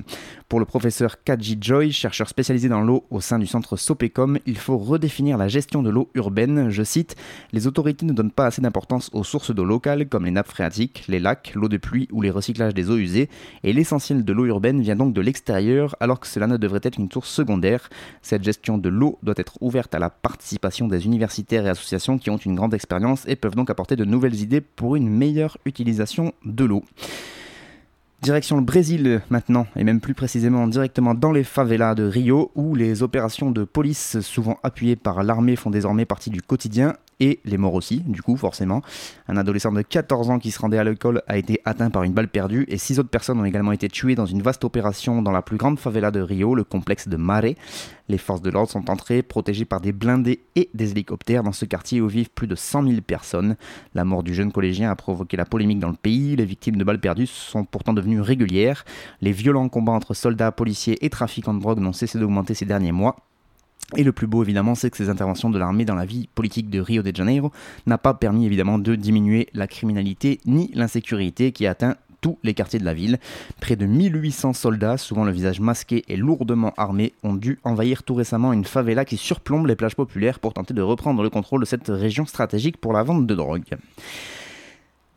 Pour 0.51 0.60
le 0.60 0.65
professeur 0.65 1.24
Kaji 1.24 1.60
Joy, 1.62 1.93
chercheur 1.93 2.27
spécialisé 2.27 2.67
dans 2.67 2.81
l'eau 2.81 3.05
au 3.10 3.22
sein 3.22 3.39
du 3.39 3.48
centre 3.48 3.77
Sopecom, 3.77 4.38
il 4.46 4.58
faut 4.58 4.77
redéfinir 4.77 5.38
la 5.38 5.48
gestion 5.48 5.81
de 5.81 5.89
l'eau 5.89 6.10
urbaine. 6.13 6.70
Je 6.70 6.84
cite 6.84 7.15
Les 7.53 7.67
autorités 7.67 8.05
ne 8.05 8.12
donnent 8.12 8.34
pas 8.34 8.48
assez 8.48 8.62
d'importance 8.62 9.10
aux 9.13 9.24
sources 9.24 9.55
d'eau 9.55 9.63
locales 9.63 10.10
comme 10.10 10.25
les 10.25 10.31
nappes 10.31 10.50
phréatiques, 10.50 11.05
les 11.08 11.20
lacs, 11.20 11.53
l'eau 11.55 11.70
de 11.70 11.77
pluie 11.77 12.10
ou 12.12 12.22
les 12.22 12.31
recyclages 12.31 12.74
des 12.74 12.89
eaux 12.89 12.98
usées, 12.98 13.29
et 13.63 13.72
l'essentiel 13.72 14.25
de 14.25 14.34
l'eau 14.34 14.43
urbaine 14.43 14.81
vient 14.81 14.98
donc 14.98 15.13
de 15.13 15.22
l'extérieur 15.22 15.96
alors 16.01 16.20
que 16.20 16.27
cela 16.27 16.48
ne 16.48 16.58
devrait 16.58 16.81
être 16.84 17.00
une 17.00 17.10
source 17.10 17.29
secondaire. 17.29 17.89
Cette 18.22 18.43
gestion 18.43 18.77
de 18.77 18.89
l'eau 18.89 19.20
doit 19.24 19.36
être 19.38 19.58
ouverte 19.62 19.96
à 19.96 20.00
la 20.00 20.10
participation 20.10 20.89
des 20.89 21.05
universitaires 21.05 21.65
et 21.65 21.70
associations 21.70 22.17
qui 22.17 22.29
ont 22.29 22.36
une 22.36 22.55
grande 22.55 22.74
expérience 22.74 23.25
et 23.25 23.38
peuvent 23.38 23.55
donc 23.55 23.70
apporter 23.70 23.96
de 23.96 24.03
nouvelles 24.03 24.41
idées 24.41 24.60
pour 24.60 24.98
une 24.98 25.08
meilleure 25.08 25.58
utilisation 25.63 26.34
de 26.43 26.65
l'eau. 26.65 26.84
Direction 28.22 28.58
le 28.58 28.62
Brésil 28.62 29.24
maintenant, 29.32 29.66
et 29.75 29.84
même 29.84 30.00
plus 30.00 30.13
précisément 30.13 30.68
directement 30.68 31.16
dans 31.16 31.32
les 31.32 31.44
favelas 31.44 31.96
de 31.96 32.04
Rio, 32.04 32.51
où 32.54 32.75
les 32.75 33.01
opérations 33.01 33.50
de 33.50 33.63
police, 33.63 34.20
souvent 34.20 34.60
appuyées 34.62 34.96
par 34.96 35.24
l'armée, 35.24 35.56
font 35.56 35.72
désormais 35.72 36.06
partie 36.06 36.30
du 36.30 36.40
quotidien 36.40 36.94
et 37.20 37.40
les 37.46 37.58
morts 37.58 37.74
aussi, 37.74 38.01
du 38.01 38.22
coup, 38.22 38.36
forcément. 38.36 38.84
Un 39.28 39.38
adolescent 39.38 39.72
de 39.72 39.82
14 39.82 40.30
ans 40.30 40.38
qui 40.38 40.51
se 40.51 40.60
rendait 40.60 40.78
à 40.78 40.84
l'école 40.84 41.24
a 41.28 41.38
été 41.38 41.62
atteint 41.66 41.90
par 41.90 42.04
une 42.04 42.13
balle 42.13 42.28
perdue 42.28 42.66
et 42.68 42.78
six 42.78 43.00
autres 43.00 43.10
personnes 43.10 43.40
ont 43.40 43.46
également 43.46 43.72
été 43.72 43.90
tuées 43.90 44.13
dans 44.13 44.28
une 44.28 44.44
vaste 44.44 44.63
opération 44.66 45.24
dans 45.24 45.32
la 45.32 45.42
plus 45.42 45.58
grande 45.58 45.80
favela 45.80 46.12
de 46.12 46.20
Rio, 46.20 46.54
le 46.54 46.63
complexe 46.63 47.08
de 47.08 47.18
Mare. 47.18 47.56
Les 48.12 48.18
forces 48.18 48.41
de 48.41 48.50
l'ordre 48.50 48.70
sont 48.70 48.89
entrées, 48.89 49.22
protégées 49.22 49.63
par 49.63 49.80
des 49.80 49.94
blindés 49.94 50.41
et 50.58 50.70
des 50.74 50.91
hélicoptères 50.91 51.44
dans 51.44 51.53
ce 51.53 51.63
quartier 51.63 52.01
où 52.01 52.10
vivent 52.10 52.30
plus 52.30 52.46
de 52.46 52.56
100 52.56 52.84
000 52.84 53.00
personnes. 53.00 53.56
La 53.96 54.03
mort 54.03 54.22
du 54.22 54.34
jeune 54.34 54.51
collégien 54.51 54.91
a 54.91 54.98
provoqué 54.98 55.38
la 55.38 55.46
polémique 55.46 55.80
dans 55.80 55.88
le 55.88 55.96
pays. 55.96 56.36
Les 56.36 56.44
victimes 56.44 56.75
de 56.75 56.84
balles 56.84 57.00
perdues 57.00 57.25
sont 57.25 57.63
pourtant 57.63 57.94
devenues 57.94 58.20
régulières. 58.20 58.84
Les 59.22 59.32
violents 59.32 59.70
combats 59.70 59.94
entre 59.94 60.13
soldats, 60.13 60.51
policiers 60.51 61.06
et 61.06 61.10
trafiquants 61.10 61.53
de 61.53 61.62
drogue 61.62 61.80
n'ont 61.80 61.94
cessé 61.94 62.20
d'augmenter 62.20 62.53
ces 62.53 62.65
derniers 62.65 62.91
mois. 62.91 63.15
Et 63.96 64.03
le 64.03 64.12
plus 64.12 64.27
beau, 64.27 64.44
évidemment, 64.44 64.75
c'est 64.75 64.89
que 64.89 64.98
ces 64.98 65.08
interventions 65.08 65.50
de 65.50 65.58
l'armée 65.58 65.86
dans 65.86 65.96
la 65.96 66.06
vie 66.06 66.27
politique 66.36 66.70
de 66.70 66.82
Rio 66.82 67.03
de 67.03 67.15
Janeiro 67.15 67.53
n'a 67.86 67.98
pas 67.98 68.13
permis, 68.13 68.46
évidemment, 68.46 68.77
de 68.77 68.96
diminuer 68.96 69.48
la 69.53 69.68
criminalité 69.68 70.41
ni 70.46 70.70
l'insécurité 70.74 71.53
qui 71.53 71.65
atteint 71.65 71.96
tous 72.22 72.38
les 72.44 72.54
quartiers 72.54 72.80
de 72.80 72.86
la 72.86 72.94
ville. 72.94 73.20
Près 73.60 73.75
de 73.75 73.86
1800 73.86 74.54
soldats, 74.54 74.98
souvent 74.98 75.25
le 75.25 75.32
visage 75.32 75.60
masqué 75.60 76.06
et 76.08 76.16
lourdement 76.16 76.74
armés, 76.78 77.13
ont 77.24 77.34
dû 77.34 77.60
envahir 77.63 78.04
tout 78.04 78.16
récemment 78.16 78.54
une 78.54 78.66
favela 78.66 79.04
qui 79.04 79.18
surplombe 79.18 79.68
les 79.68 79.75
plages 79.75 79.96
populaires 79.96 80.40
pour 80.40 80.54
tenter 80.54 80.74
de 80.74 80.82
reprendre 80.82 81.24
le 81.24 81.30
contrôle 81.30 81.62
de 81.62 81.66
cette 81.66 81.88
région 81.88 82.25
stratégique 82.25 82.78
pour 82.78 82.94
la 82.94 83.04
vente 83.04 83.28
de 83.28 83.36
drogue. 83.36 83.66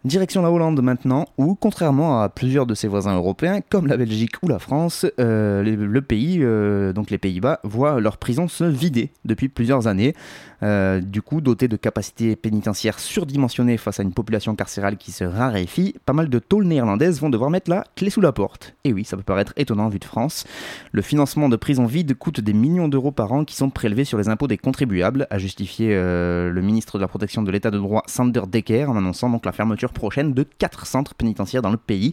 Direction 0.05 0.43
la 0.43 0.51
Hollande 0.51 0.83
maintenant, 0.83 1.25
où, 1.39 1.55
contrairement 1.55 2.21
à 2.21 2.29
plusieurs 2.29 2.67
de 2.67 2.75
ses 2.75 2.89
voisins 2.89 3.15
européens, 3.15 3.61
comme 3.67 3.87
la 3.87 3.97
Belgique 3.97 4.35
ou 4.43 4.49
la 4.49 4.59
France, 4.59 5.07
euh, 5.19 5.63
le 5.63 6.03
pays, 6.03 6.41
euh, 6.43 6.93
donc 6.93 7.09
les 7.09 7.17
Pays-Bas, 7.17 7.61
voient 7.65 8.03
leurs 8.03 8.19
prisons 8.19 8.47
se 8.47 8.65
vider 8.65 9.13
depuis 9.25 9.49
plusieurs 9.49 9.87
années. 9.87 10.15
Euh, 10.63 11.01
du 11.01 11.23
coup, 11.23 11.41
doté 11.41 11.69
de 11.69 11.77
capacités 11.77 12.37
pénitentiaires 12.37 12.99
surdimensionnées 13.01 13.79
face 13.79 13.99
à 13.99 14.03
une 14.03 14.13
population 14.13 14.55
carcérale 14.55 14.99
qui 14.99 15.11
se 15.11 15.25
raréfie, 15.25 15.95
pas 16.05 16.13
mal 16.13 16.29
de 16.29 16.39
tôles 16.39 16.65
néerlandaises 16.65 17.19
vont 17.19 17.31
devoir 17.31 17.49
mettre 17.49 17.71
la 17.71 17.85
clé 17.97 18.11
sous 18.11 18.21
la 18.21 18.33
porte. 18.33 18.75
Et 18.85 18.93
oui, 18.93 19.07
ça 19.07 19.17
peut 19.17 19.23
paraître 19.23 19.55
étonnant 19.57 19.89
vu 19.89 20.01
de 20.01 20.05
France. 20.05 20.45
Le 20.93 21.01
financement 21.01 21.49
de 21.49 21.57
prisons 21.57 21.87
vides 21.87 22.15
coûte 22.15 22.41
des 22.41 22.53
millions 22.53 22.89
d'euros 22.89 23.11
par 23.11 23.33
an 23.33 23.47
qui 23.47 23.57
sont 23.57 23.71
prélevés 23.71 24.05
sur 24.05 24.19
les 24.19 24.29
impôts 24.29 24.49
des 24.49 24.59
contribuables, 24.59 25.27
a 25.31 25.39
justifié 25.39 25.89
le 25.95 26.61
ministre 26.61 26.99
de 26.99 27.03
la 27.03 27.09
Protection 27.09 27.43
de 27.43 27.51
l'État 27.51 27.71
de 27.71 27.79
droit 27.79 28.03
Sander 28.07 28.43
Decker 28.47 28.85
en 28.85 28.97
annonçant 28.99 29.31
donc 29.31 29.47
la 29.47 29.53
fermeture 29.53 29.94
prochaine 29.95 30.35
de 30.35 30.43
quatre 30.43 30.87
centres 30.87 31.15
pénitentiaires 31.15 31.63
dans 31.63 31.71
le 31.71 31.79
pays. 31.79 32.13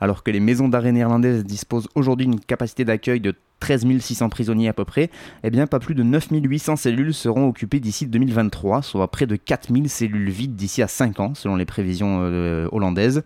Alors 0.00 0.22
que 0.22 0.30
les 0.30 0.40
maisons 0.40 0.68
d'arrêt 0.68 0.92
néerlandaises 0.92 1.44
disposent 1.44 1.88
aujourd'hui 1.94 2.26
d'une 2.26 2.40
capacité 2.40 2.84
d'accueil 2.84 3.20
de 3.20 3.34
13 3.60 3.86
600 3.98 4.28
prisonniers 4.28 4.68
à 4.68 4.74
peu 4.74 4.84
près, 4.84 5.10
eh 5.42 5.50
bien 5.50 5.66
pas 5.66 5.78
plus 5.78 5.94
de 5.94 6.02
9 6.02 6.28
800 6.32 6.76
cellules 6.76 7.14
seront 7.14 7.48
occupées 7.48 7.80
d'ici 7.80 8.06
2023, 8.06 8.82
soit 8.82 9.10
près 9.10 9.26
de 9.26 9.36
4000 9.36 9.88
cellules 9.88 10.28
vides 10.28 10.56
d'ici 10.56 10.82
à 10.82 10.88
5 10.88 11.20
ans, 11.20 11.34
selon 11.34 11.56
les 11.56 11.64
prévisions 11.64 12.18
euh, 12.20 12.68
hollandaises. 12.72 13.22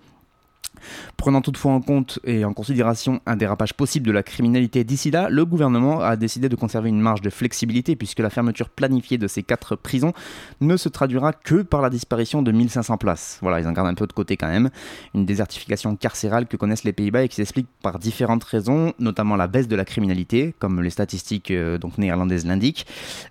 Prenant 1.16 1.40
toutefois 1.40 1.73
en 1.73 1.80
compte 1.80 2.18
et 2.25 2.44
en 2.44 2.52
considération 2.52 3.20
un 3.26 3.37
dérapage 3.37 3.75
possible 3.75 4.06
de 4.06 4.12
la 4.12 4.23
criminalité 4.23 4.85
d'ici 4.85 5.11
là, 5.11 5.28
le 5.30 5.44
gouvernement 5.44 6.00
a 6.00 6.16
décidé 6.16 6.49
de 6.49 6.56
conserver 6.56 6.88
une 6.88 7.00
marge 7.00 7.20
de 7.20 7.30
flexibilité 7.30 7.97
puisque 7.97 8.20
la 8.20 8.30
fermeture 8.30 8.68
planifiée 8.68 9.18
de 9.18 9.26
ces 9.26 9.42
quatre 9.42 9.76
prisons 9.76 10.12
ne 10.61 10.76
se 10.76 10.88
traduira 10.88 11.32
que 11.32 11.62
par 11.62 11.82
la 11.82 11.90
disparition 11.90 12.42
de 12.42 12.52
1500 12.52 12.99
places. 12.99 13.38
Voilà, 13.42 13.61
ils 13.61 13.66
en 13.66 13.73
gardent 13.73 13.88
un 13.88 13.94
peu 13.94 14.06
de 14.06 14.12
côté 14.12 14.37
quand 14.37 14.49
même. 14.49 14.70
Une 15.14 15.26
désertification 15.26 15.97
carcérale 15.97 16.47
que 16.47 16.56
connaissent 16.56 16.85
les 16.85 16.92
Pays-Bas 16.92 17.25
et 17.25 17.28
qui 17.28 17.37
s'explique 17.37 17.68
par 17.82 17.99
différentes 17.99 18.44
raisons, 18.44 18.92
notamment 18.99 19.37
la 19.37 19.47
baisse 19.47 19.68
de 19.68 19.76
la 19.76 19.85
criminalité, 19.85 20.54
comme 20.58 20.82
les 20.82 20.90
statistiques 20.90 21.50
euh, 21.50 21.78
néerlandaises 21.97 22.47
l'indiquent. 22.47 22.87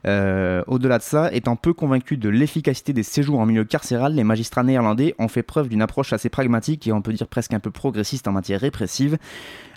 Euh, 0.05 0.63
au-delà 0.67 0.97
de 0.97 1.03
ça, 1.03 1.31
étant 1.33 1.55
peu 1.55 1.73
convaincus 1.73 2.19
de 2.19 2.29
l'efficacité 2.29 2.93
des 2.93 3.03
séjours 3.03 3.39
en 3.39 3.45
milieu 3.45 3.63
carcéral, 3.63 4.13
les 4.13 4.23
magistrats 4.23 4.63
néerlandais 4.63 5.15
ont 5.19 5.27
fait 5.27 5.43
preuve 5.43 5.69
d'une 5.69 5.81
approche 5.81 6.13
assez 6.13 6.29
pragmatique 6.29 6.87
et 6.87 6.91
on 6.91 7.01
peut 7.01 7.13
dire 7.13 7.27
presque 7.37 7.53
un 7.53 7.59
peu 7.59 7.69
progressiste 7.69 8.27
en 8.27 8.31
matière 8.31 8.59
répressive. 8.59 9.19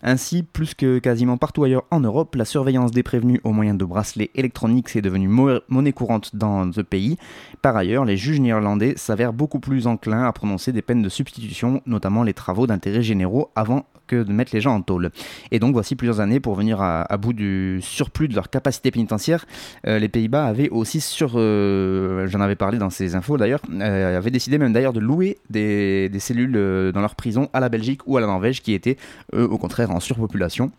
Ainsi, 0.02 0.42
plus 0.42 0.72
que 0.72 0.98
quasiment 0.98 1.36
partout 1.36 1.62
ailleurs 1.62 1.84
en 1.90 2.00
Europe, 2.00 2.34
la 2.34 2.46
surveillance 2.46 2.90
des 2.90 3.02
prévenus 3.02 3.38
au 3.44 3.52
moyen 3.52 3.74
de 3.74 3.84
bracelets 3.84 4.30
électroniques 4.34 4.96
est 4.96 5.02
devenue 5.02 5.28
monnaie 5.28 5.92
courante 5.92 6.34
dans 6.34 6.72
ce 6.72 6.80
pays. 6.80 7.18
Par 7.60 7.76
ailleurs, 7.76 8.06
les 8.06 8.16
juges 8.16 8.40
néerlandais 8.40 8.94
s'avèrent 8.96 9.34
beaucoup 9.34 9.60
plus 9.60 9.86
enclins 9.86 10.24
à 10.24 10.32
prononcer 10.32 10.72
des 10.72 10.80
peines 10.80 11.02
de 11.02 11.10
substitution, 11.10 11.82
notamment 11.84 12.22
les 12.22 12.32
travaux 12.32 12.66
d'intérêt 12.66 13.02
généraux, 13.02 13.50
avant 13.54 13.84
que 14.10 14.24
de 14.24 14.32
mettre 14.32 14.52
les 14.54 14.60
gens 14.60 14.74
en 14.74 14.82
tôle. 14.82 15.10
Et 15.52 15.60
donc 15.60 15.72
voici 15.72 15.94
plusieurs 15.94 16.18
années 16.18 16.40
pour 16.40 16.56
venir 16.56 16.80
à, 16.80 17.16
bout 17.16 17.32
du 17.32 17.78
surplus 17.80 18.26
de 18.26 18.34
leur 18.34 18.50
capacité 18.50 18.90
pénitentiaire. 18.90 19.46
Euh, 19.86 20.00
les 20.00 20.08
Pays-Bas 20.08 20.46
avaient 20.46 20.68
aussi 20.70 21.00
sur, 21.00 21.34
euh, 21.36 22.26
j'en 22.26 22.40
avais 22.40 22.56
parlé 22.56 22.78
dans 22.78 22.90
ces 22.90 23.14
infos 23.14 23.36
d'ailleurs, 23.36 23.60
euh, 23.70 24.18
avaient 24.18 24.32
décidé 24.32 24.58
même 24.58 24.72
d'ailleurs 24.72 24.92
de 24.92 24.98
louer 24.98 25.38
des, 25.48 26.08
des 26.08 26.18
cellules 26.18 26.52
dans 26.92 27.00
leur 27.00 27.14
prison 27.14 27.49
à 27.52 27.60
la 27.60 27.68
Belgique 27.68 28.00
ou 28.06 28.16
à 28.16 28.20
la 28.20 28.26
Norvège 28.26 28.62
qui 28.62 28.72
étaient 28.72 28.96
eux 29.34 29.48
au 29.48 29.58
contraire 29.58 29.90
en 29.90 30.00
surpopulation. 30.00 30.70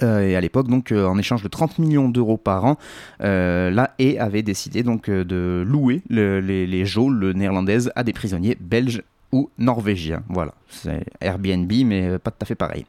et 0.00 0.36
à 0.36 0.40
l'époque, 0.40 0.68
donc, 0.68 0.92
en 0.92 1.18
échange 1.18 1.42
de 1.42 1.48
30 1.48 1.78
millions 1.78 2.08
d'euros 2.08 2.38
par 2.38 2.64
an, 2.64 2.78
la 3.20 3.94
Haye 3.98 4.18
avait 4.18 4.42
décidé 4.42 4.82
donc 4.82 5.10
de 5.10 5.64
louer 5.66 6.02
les, 6.08 6.66
les 6.66 6.86
geôles 6.86 7.32
néerlandaises 7.32 7.92
à 7.94 8.04
des 8.04 8.12
prisonniers 8.12 8.56
belges 8.60 9.02
ou 9.32 9.50
norvégien. 9.58 10.22
Voilà, 10.28 10.54
c'est 10.68 11.04
Airbnb, 11.20 11.72
mais 11.84 12.06
euh, 12.06 12.18
pas 12.18 12.30
tout 12.30 12.38
à 12.42 12.44
fait 12.44 12.54
pareil. 12.54 12.86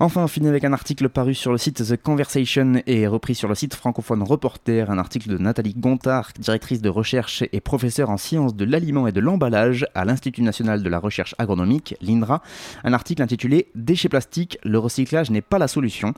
Enfin, 0.00 0.24
on 0.24 0.26
finit 0.26 0.48
avec 0.48 0.64
un 0.64 0.72
article 0.72 1.08
paru 1.08 1.34
sur 1.34 1.52
le 1.52 1.58
site 1.58 1.84
The 1.86 1.96
Conversation 1.96 2.82
et 2.86 3.06
repris 3.06 3.34
sur 3.36 3.48
le 3.48 3.54
site 3.54 3.74
francophone 3.74 4.22
Reporter, 4.22 4.90
un 4.90 4.98
article 4.98 5.28
de 5.28 5.38
Nathalie 5.38 5.74
Gontard, 5.74 6.32
directrice 6.38 6.80
de 6.82 6.88
recherche 6.88 7.44
et 7.52 7.60
professeure 7.60 8.10
en 8.10 8.16
sciences 8.16 8.56
de 8.56 8.64
l'aliment 8.64 9.06
et 9.06 9.12
de 9.12 9.20
l'emballage 9.20 9.86
à 9.94 10.04
l'Institut 10.04 10.42
national 10.42 10.82
de 10.82 10.88
la 10.88 10.98
recherche 10.98 11.36
agronomique, 11.38 11.94
l'INRA, 12.00 12.42
un 12.82 12.92
article 12.94 13.22
intitulé 13.22 13.68
Déchets 13.76 14.08
plastiques, 14.08 14.58
le 14.64 14.78
recyclage 14.78 15.30
n'est 15.30 15.40
pas 15.42 15.58
la 15.58 15.68
solution. 15.68 16.14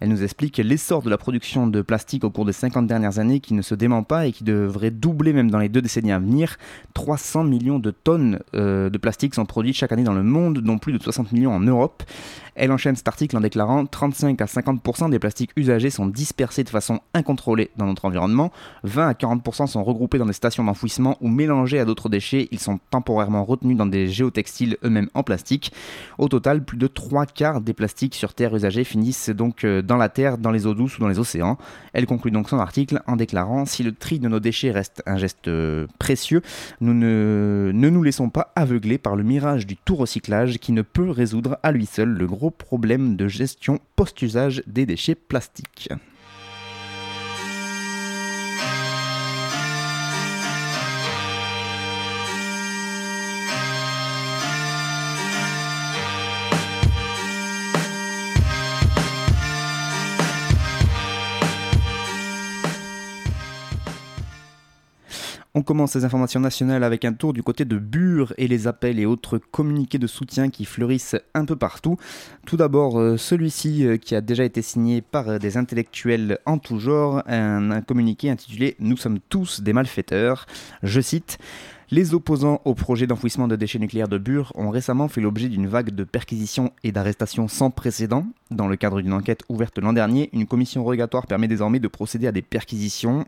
Elle 0.00 0.08
nous 0.08 0.22
explique 0.22 0.56
l'essor 0.58 1.02
de 1.02 1.10
la 1.10 1.18
production 1.18 1.66
de 1.66 1.82
plastique 1.82 2.24
au 2.24 2.30
cours 2.30 2.44
des 2.44 2.52
50 2.52 2.86
dernières 2.86 3.18
années 3.18 3.40
qui 3.40 3.54
ne 3.54 3.62
se 3.62 3.74
dément 3.74 4.02
pas 4.02 4.26
et 4.26 4.32
qui 4.32 4.44
devrait 4.44 4.90
doubler 4.90 5.32
même 5.32 5.50
dans 5.50 5.58
les 5.58 5.68
deux 5.68 5.82
décennies 5.82 6.12
à 6.12 6.18
venir. 6.18 6.56
300 6.94 7.44
millions 7.44 7.78
de 7.78 7.90
tonnes 7.90 8.40
euh, 8.54 8.90
de 8.90 8.98
plastique 8.98 9.34
sont 9.34 9.46
produites 9.46 9.76
chaque 9.76 9.92
année 9.92 10.04
dans 10.04 10.14
le 10.14 10.22
monde, 10.22 10.58
dont 10.58 10.78
plus 10.78 10.92
de 10.92 11.02
60 11.02 11.32
millions 11.32 11.52
en 11.52 11.60
Europe. 11.60 12.02
Elle 12.54 12.72
enchaîne 12.72 12.96
cet 12.96 13.06
article 13.06 13.27
en 13.36 13.40
déclarant 13.40 13.86
35 13.86 14.40
à 14.40 14.46
50% 14.46 15.10
des 15.10 15.18
plastiques 15.18 15.50
usagés 15.56 15.90
sont 15.90 16.06
dispersés 16.06 16.64
de 16.64 16.68
façon 16.68 17.00
incontrôlée 17.14 17.70
dans 17.76 17.86
notre 17.86 18.04
environnement, 18.04 18.50
20 18.84 19.08
à 19.08 19.12
40% 19.12 19.66
sont 19.66 19.84
regroupés 19.84 20.18
dans 20.18 20.26
des 20.26 20.32
stations 20.32 20.64
d'enfouissement 20.64 21.16
ou 21.20 21.28
mélangés 21.28 21.78
à 21.78 21.84
d'autres 21.84 22.08
déchets, 22.08 22.48
ils 22.50 22.58
sont 22.58 22.78
temporairement 22.90 23.44
retenus 23.44 23.76
dans 23.76 23.86
des 23.86 24.08
géotextiles 24.08 24.76
eux-mêmes 24.84 25.08
en 25.14 25.22
plastique. 25.22 25.72
Au 26.18 26.28
total, 26.28 26.64
plus 26.64 26.78
de 26.78 26.86
3 26.86 27.26
quarts 27.26 27.60
des 27.60 27.72
plastiques 27.72 28.14
sur 28.14 28.34
Terre 28.34 28.54
usagés 28.54 28.84
finissent 28.84 29.30
donc 29.30 29.64
euh, 29.64 29.82
dans 29.82 29.96
la 29.96 30.08
Terre, 30.08 30.38
dans 30.38 30.50
les 30.50 30.66
eaux 30.66 30.74
douces 30.74 30.98
ou 30.98 31.00
dans 31.00 31.08
les 31.08 31.18
océans. 31.18 31.58
Elle 31.92 32.06
conclut 32.06 32.30
donc 32.30 32.48
son 32.48 32.58
article 32.58 33.02
en 33.06 33.16
déclarant 33.16 33.66
Si 33.66 33.82
le 33.82 33.92
tri 33.92 34.18
de 34.18 34.28
nos 34.28 34.40
déchets 34.40 34.70
reste 34.70 35.02
un 35.06 35.16
geste 35.16 35.48
euh, 35.48 35.86
précieux, 35.98 36.42
nous 36.80 36.94
ne, 36.94 37.70
ne 37.74 37.90
nous 37.90 38.02
laissons 38.02 38.30
pas 38.30 38.52
aveugler 38.56 38.98
par 38.98 39.16
le 39.16 39.22
mirage 39.22 39.66
du 39.66 39.76
tout 39.76 39.96
recyclage 39.96 40.58
qui 40.58 40.72
ne 40.72 40.82
peut 40.82 41.10
résoudre 41.10 41.58
à 41.62 41.72
lui 41.72 41.86
seul 41.86 42.08
le 42.08 42.26
gros 42.26 42.50
problème 42.50 43.07
de 43.16 43.28
gestion 43.28 43.80
post-usage 43.96 44.62
des 44.66 44.86
déchets 44.86 45.14
plastiques. 45.14 45.88
On 65.58 65.62
commence 65.62 65.90
ces 65.90 66.04
informations 66.04 66.38
nationales 66.38 66.84
avec 66.84 67.04
un 67.04 67.12
tour 67.12 67.32
du 67.32 67.42
côté 67.42 67.64
de 67.64 67.78
Bure 67.78 68.32
et 68.38 68.46
les 68.46 68.68
appels 68.68 69.00
et 69.00 69.06
autres 69.06 69.38
communiqués 69.38 69.98
de 69.98 70.06
soutien 70.06 70.50
qui 70.50 70.64
fleurissent 70.64 71.16
un 71.34 71.44
peu 71.46 71.56
partout. 71.56 71.96
Tout 72.46 72.56
d'abord, 72.56 73.00
euh, 73.00 73.16
celui-ci 73.16 73.84
euh, 73.84 73.96
qui 73.96 74.14
a 74.14 74.20
déjà 74.20 74.44
été 74.44 74.62
signé 74.62 75.02
par 75.02 75.28
euh, 75.28 75.38
des 75.38 75.56
intellectuels 75.56 76.38
en 76.46 76.58
tout 76.58 76.78
genre, 76.78 77.24
un, 77.26 77.80
communiqué 77.80 78.30
intitulé 78.30 78.76
Nous 78.78 78.96
sommes 78.96 79.18
tous 79.18 79.60
des 79.60 79.72
malfaiteurs. 79.72 80.46
Je 80.84 81.00
cite. 81.00 81.38
Les 81.90 82.14
opposants 82.14 82.60
au 82.64 82.74
projet 82.74 83.08
d'enfouissement 83.08 83.48
de 83.48 83.56
déchets 83.56 83.80
nucléaires 83.80 84.06
de 84.06 84.18
Bure 84.18 84.52
ont 84.54 84.70
récemment 84.70 85.08
fait 85.08 85.22
l'objet 85.22 85.48
d'une 85.48 85.66
vague 85.66 85.90
de 85.90 86.04
perquisitions 86.04 86.70
et 86.84 86.92
d'arrestations 86.92 87.48
sans 87.48 87.72
précédent. 87.72 88.26
Dans 88.52 88.68
le 88.68 88.76
cadre 88.76 89.00
d'une 89.00 89.12
enquête 89.12 89.42
ouverte 89.48 89.78
l'an 89.78 89.92
dernier, 89.92 90.30
une 90.32 90.46
commission 90.46 90.84
rogatoire 90.84 91.26
permet 91.26 91.48
désormais 91.48 91.80
de 91.80 91.88
procéder 91.88 92.28
à 92.28 92.32
des 92.32 92.42
perquisitions 92.42 93.26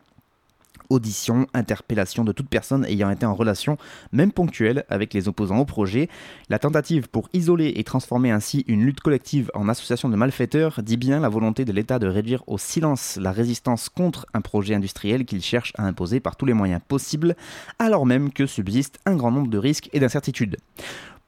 audition, 0.91 1.47
interpellation 1.53 2.23
de 2.23 2.31
toute 2.31 2.49
personne 2.49 2.85
ayant 2.85 3.09
été 3.09 3.25
en 3.25 3.33
relation, 3.33 3.77
même 4.11 4.31
ponctuelle, 4.31 4.85
avec 4.89 5.13
les 5.13 5.27
opposants 5.27 5.59
au 5.59 5.65
projet. 5.65 6.09
La 6.49 6.59
tentative 6.59 7.09
pour 7.09 7.29
isoler 7.33 7.73
et 7.75 7.83
transformer 7.83 8.31
ainsi 8.31 8.63
une 8.67 8.85
lutte 8.85 8.99
collective 8.99 9.49
en 9.53 9.69
association 9.69 10.09
de 10.09 10.15
malfaiteurs 10.15 10.81
dit 10.83 10.97
bien 10.97 11.19
la 11.19 11.29
volonté 11.29 11.65
de 11.65 11.71
l'État 11.71 11.97
de 11.97 12.07
réduire 12.07 12.43
au 12.47 12.57
silence 12.57 13.17
la 13.21 13.31
résistance 13.31 13.89
contre 13.89 14.25
un 14.33 14.41
projet 14.41 14.75
industriel 14.75 15.25
qu'il 15.25 15.41
cherche 15.41 15.73
à 15.77 15.83
imposer 15.83 16.19
par 16.19 16.35
tous 16.35 16.45
les 16.45 16.53
moyens 16.53 16.81
possibles, 16.87 17.35
alors 17.79 18.05
même 18.05 18.31
que 18.31 18.45
subsiste 18.45 18.99
un 19.05 19.15
grand 19.15 19.31
nombre 19.31 19.49
de 19.49 19.57
risques 19.57 19.89
et 19.93 19.99
d'incertitudes. 19.99 20.57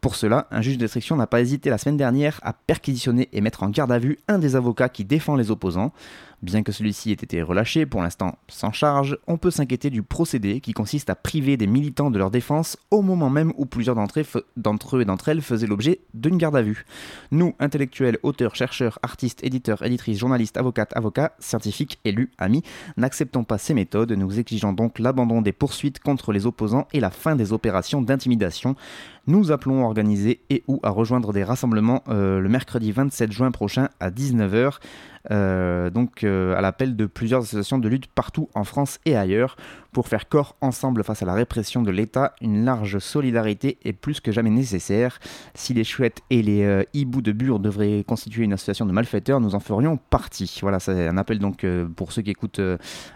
Pour 0.03 0.17
cela, 0.17 0.47
un 0.51 0.61
juge 0.61 0.77
d'instruction 0.77 1.15
n'a 1.15 1.27
pas 1.27 1.39
hésité 1.39 1.69
la 1.69 1.77
semaine 1.77 1.95
dernière 1.95 2.41
à 2.43 2.51
perquisitionner 2.51 3.29
et 3.31 3.39
mettre 3.39 3.63
en 3.63 3.69
garde 3.69 3.89
à 3.89 3.99
vue 3.99 4.19
un 4.27 4.37
des 4.37 4.57
avocats 4.57 4.89
qui 4.89 5.05
défend 5.05 5.37
les 5.37 5.49
opposants. 5.49 5.93
Bien 6.43 6.61
que 6.61 6.73
celui-ci 6.73 7.11
ait 7.11 7.13
été 7.13 7.41
relâché, 7.41 7.85
pour 7.85 8.01
l'instant 8.01 8.37
sans 8.49 8.73
charge, 8.73 9.17
on 9.27 9.37
peut 9.37 9.49
s'inquiéter 9.49 9.89
du 9.89 10.03
procédé 10.03 10.59
qui 10.59 10.73
consiste 10.73 11.09
à 11.09 11.15
priver 11.15 11.55
des 11.55 11.67
militants 11.67 12.11
de 12.11 12.17
leur 12.17 12.31
défense 12.31 12.75
au 12.91 13.01
moment 13.01 13.29
même 13.29 13.53
où 13.55 13.65
plusieurs 13.65 13.95
d'entre 13.95 14.97
eux 14.97 15.01
et 15.01 15.05
d'entre 15.05 15.29
elles 15.29 15.41
faisaient 15.41 15.67
l'objet 15.67 16.01
d'une 16.13 16.37
garde 16.37 16.57
à 16.57 16.61
vue. 16.61 16.85
Nous, 17.31 17.55
intellectuels, 17.59 18.17
auteurs, 18.23 18.55
chercheurs, 18.55 18.99
artistes, 19.03 19.41
éditeurs, 19.41 19.83
éditrices, 19.83 20.19
journalistes, 20.19 20.57
avocates, 20.57 20.91
avocats, 20.97 21.31
scientifiques, 21.39 21.99
élus, 22.03 22.29
amis, 22.37 22.61
n'acceptons 22.97 23.45
pas 23.45 23.57
ces 23.57 23.73
méthodes, 23.73 24.11
nous 24.11 24.37
exigeons 24.37 24.73
donc 24.73 24.99
l'abandon 24.99 25.41
des 25.41 25.53
poursuites 25.53 25.99
contre 25.99 26.33
les 26.33 26.45
opposants 26.45 26.89
et 26.91 26.99
la 26.99 27.09
fin 27.09 27.37
des 27.37 27.53
opérations 27.53 28.01
d'intimidation. 28.01 28.75
Nous 29.27 29.53
appelons 29.53 29.83
à 29.83 29.85
organiser 29.85 30.41
et 30.49 30.65
ou 30.67 30.81
à 30.83 30.89
rejoindre 30.89 31.31
des 31.31 31.45
rassemblements 31.45 32.03
euh, 32.09 32.41
le 32.41 32.49
mercredi 32.49 32.91
27 32.91 33.31
juin 33.31 33.51
prochain 33.51 33.87
à 34.01 34.11
19h. 34.11 34.79
Euh, 35.31 35.89
donc 35.89 36.23
euh, 36.23 36.55
à 36.55 36.61
l'appel 36.61 36.97
de 36.97 37.05
plusieurs 37.05 37.43
associations 37.43 37.77
de 37.77 37.87
lutte 37.87 38.07
partout 38.07 38.49
en 38.55 38.65
France 38.65 38.99
et 39.05 39.15
ailleurs 39.15 39.55
pour 39.93 40.07
faire 40.07 40.27
corps 40.27 40.55
ensemble 40.59 41.03
face 41.03 41.21
à 41.21 41.25
la 41.25 41.35
répression 41.35 41.83
de 41.83 41.91
l'État, 41.91 42.33
une 42.41 42.65
large 42.65 42.97
solidarité 42.97 43.77
est 43.85 43.93
plus 43.93 44.21
que 44.21 44.31
jamais 44.31 44.49
nécessaire. 44.49 45.19
Si 45.53 45.75
les 45.75 45.83
chouettes 45.83 46.21
et 46.31 46.41
les 46.41 46.63
euh, 46.63 46.83
hiboux 46.93 47.21
de 47.21 47.31
Bure 47.31 47.59
devraient 47.59 48.03
constituer 48.03 48.43
une 48.43 48.53
association 48.53 48.87
de 48.87 48.91
malfaiteurs, 48.91 49.39
nous 49.39 49.53
en 49.53 49.59
ferions 49.59 49.97
partie. 49.97 50.57
Voilà, 50.63 50.79
c'est 50.79 51.07
un 51.07 51.17
appel 51.17 51.37
donc 51.37 51.65
pour 51.95 52.11
ceux 52.11 52.23
qui 52.23 52.31
écoutent 52.31 52.59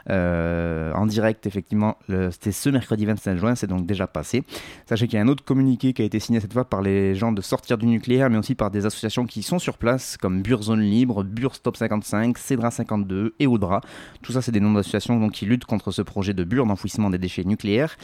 en 0.07 1.05
direct, 1.07 1.47
effectivement, 1.47 1.97
c'était 2.29 2.51
ce 2.51 2.69
mercredi 2.69 3.05
25 3.05 3.37
juin, 3.37 3.55
c'est 3.55 3.67
donc 3.67 3.87
déjà 3.87 4.05
passé. 4.05 4.43
Sachez 4.85 5.07
qu'il 5.07 5.17
y 5.17 5.19
a 5.19 5.25
un 5.25 5.27
autre 5.27 5.43
communiqué 5.43 5.93
qui 5.93 6.03
a 6.03 6.05
été 6.05 6.19
signé 6.19 6.39
cette 6.39 6.53
fois 6.53 6.65
par 6.65 6.83
les 6.83 7.15
gens 7.15 7.31
de 7.31 7.41
Sortir 7.41 7.79
du 7.79 7.87
nucléaire, 7.87 8.29
mais 8.29 8.37
aussi 8.37 8.53
par 8.53 8.69
des 8.69 8.85
associations 8.85 9.25
qui 9.25 9.41
sont 9.41 9.57
sur 9.57 9.79
place, 9.79 10.15
comme 10.15 10.43
Bure 10.43 10.61
Zone 10.61 10.81
Libre, 10.81 11.23
Bure 11.23 11.55
Stop 11.55 11.75
55, 12.03 12.37
Cédra 12.37 12.71
52 12.71 13.35
et 13.39 13.47
Audra. 13.47 13.81
Tout 14.21 14.31
ça, 14.31 14.41
c'est 14.41 14.51
des 14.51 14.59
noms 14.59 14.73
d'associations 14.73 15.29
qui 15.29 15.45
luttent 15.45 15.65
contre 15.65 15.91
ce 15.91 16.01
projet 16.01 16.33
de 16.33 16.43
Bure 16.43 16.65
d'enfouissement 16.65 17.09
des 17.09 17.17
déchets 17.17 17.43
nucléaires. 17.43 17.97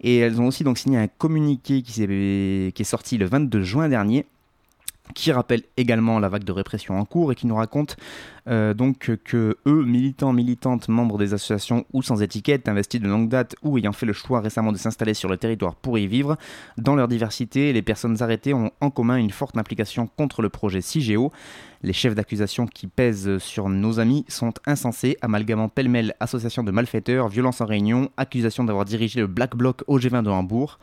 Et 0.00 0.18
elles 0.18 0.40
ont 0.40 0.46
aussi 0.46 0.64
donc 0.64 0.78
signé 0.78 0.98
un 0.98 1.08
communiqué 1.08 1.82
qui, 1.82 2.02
est, 2.02 2.84
sorti 2.84 3.18
le 3.18 3.26
22 3.26 3.62
juin 3.62 3.88
dernier 3.88 4.26
qui 5.14 5.32
rappelle 5.32 5.62
également 5.76 6.18
la 6.18 6.28
vague 6.28 6.44
de 6.44 6.52
répression 6.52 6.98
en 6.98 7.04
cours 7.04 7.32
et 7.32 7.34
qui 7.34 7.48
nous 7.48 7.56
raconte 7.56 7.96
euh, 8.48 8.74
donc 8.74 9.10
que 9.24 9.56
eux, 9.66 9.84
militants, 9.84 10.32
militantes, 10.32 10.88
membres 10.88 11.18
des 11.18 11.34
associations 11.34 11.84
ou 11.92 12.02
sans 12.02 12.22
étiquette, 12.22 12.68
investis 12.68 13.00
de 13.00 13.08
longue 13.08 13.28
date 13.28 13.56
ou 13.62 13.78
ayant 13.78 13.92
fait 13.92 14.06
le 14.06 14.12
choix 14.12 14.40
récemment 14.40 14.72
de 14.72 14.78
s'installer 14.78 15.14
sur 15.14 15.28
le 15.28 15.36
territoire 15.36 15.74
pour 15.74 15.98
y 15.98 16.06
vivre, 16.06 16.36
dans 16.78 16.94
leur 16.94 17.08
diversité, 17.08 17.72
les 17.72 17.82
personnes 17.82 18.22
arrêtées 18.22 18.54
ont 18.54 18.70
en 18.80 18.90
commun 18.90 19.16
une 19.16 19.30
forte 19.30 19.56
implication 19.56 20.06
contre 20.06 20.42
le 20.42 20.48
projet 20.48 20.80
CIGEO. 20.80 21.32
Les 21.82 21.94
chefs 21.94 22.14
d'accusation 22.14 22.66
qui 22.66 22.86
pèsent 22.86 23.38
sur 23.38 23.70
nos 23.70 24.00
amis 24.00 24.26
sont 24.28 24.52
insensés, 24.66 25.16
amalgamant 25.22 25.70
pêle-mêle 25.70 26.14
association 26.20 26.62
de 26.62 26.70
malfaiteurs, 26.70 27.28
violence 27.28 27.62
en 27.62 27.64
réunion, 27.64 28.10
accusation 28.18 28.64
d'avoir 28.64 28.84
dirigé 28.84 29.20
le 29.20 29.26
Black 29.26 29.56
Bloc 29.56 29.82
au 29.86 29.98
G20 29.98 30.22
de 30.22 30.28
Hambourg. 30.28 30.78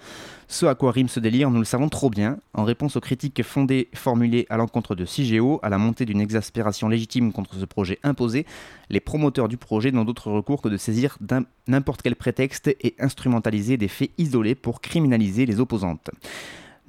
Ce 0.48 0.66
à 0.66 0.74
quoi 0.74 0.92
rime 0.92 1.08
ce 1.08 1.20
délire, 1.20 1.51
nous 1.51 1.60
le 1.60 1.66
savons 1.66 1.88
trop 1.89 2.10
bien. 2.10 2.39
En 2.56 2.63
réponse 2.63 2.96
aux 2.96 3.00
critiques 3.00 3.44
fondées 3.44 3.89
formulées 3.94 4.48
à 4.50 4.58
l'encontre 4.58 4.96
de 4.96 5.06
CIGEO, 5.06 5.60
à 5.62 5.70
la 5.70 5.77
montée 5.77 6.06
d'une 6.06 6.20
exaspération 6.20 6.88
légitime 6.88 7.32
contre 7.32 7.54
ce 7.58 7.66
projet 7.66 8.00
imposé, 8.01 8.48
les 8.89 9.00
promoteurs 9.00 9.50
du 9.50 9.58
projet 9.58 9.92
n'ont 9.92 10.06
d'autre 10.06 10.32
recours 10.32 10.63
que 10.63 10.70
de 10.70 10.77
saisir 10.77 11.20
n'importe 11.68 12.01
quel 12.01 12.16
prétexte 12.16 12.70
et 12.70 12.96
instrumentaliser 12.98 13.77
des 13.77 13.88
faits 13.88 14.10
isolés 14.18 14.56
pour 14.56 14.82
criminaliser 14.82 15.46
les 15.46 15.60
opposantes. 15.60 16.10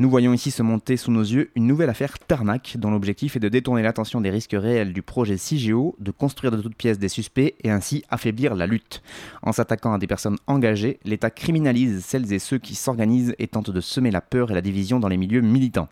Nous 0.00 0.08
voyons 0.08 0.32
ici 0.32 0.52
se 0.52 0.62
monter 0.62 0.96
sous 0.96 1.10
nos 1.10 1.22
yeux 1.22 1.50
une 1.56 1.66
nouvelle 1.66 1.90
affaire 1.90 2.20
Tarnac, 2.20 2.76
dont 2.78 2.92
l'objectif 2.92 3.34
est 3.34 3.40
de 3.40 3.48
détourner 3.48 3.82
l'attention 3.82 4.20
des 4.20 4.30
risques 4.30 4.54
réels 4.56 4.92
du 4.92 5.02
projet 5.02 5.36
CIGEO, 5.36 5.96
de 5.98 6.12
construire 6.12 6.52
de 6.52 6.62
toutes 6.62 6.76
pièces 6.76 7.00
des 7.00 7.08
suspects 7.08 7.56
et 7.64 7.70
ainsi 7.72 8.04
affaiblir 8.08 8.54
la 8.54 8.68
lutte. 8.68 9.02
En 9.42 9.50
s'attaquant 9.50 9.92
à 9.92 9.98
des 9.98 10.06
personnes 10.06 10.36
engagées, 10.46 11.00
l'État 11.04 11.30
criminalise 11.30 12.04
celles 12.04 12.32
et 12.32 12.38
ceux 12.38 12.58
qui 12.58 12.76
s'organisent 12.76 13.34
et 13.40 13.48
tentent 13.48 13.72
de 13.72 13.80
semer 13.80 14.12
la 14.12 14.20
peur 14.20 14.52
et 14.52 14.54
la 14.54 14.60
division 14.60 15.00
dans 15.00 15.08
les 15.08 15.16
milieux 15.16 15.40
militants. 15.40 15.88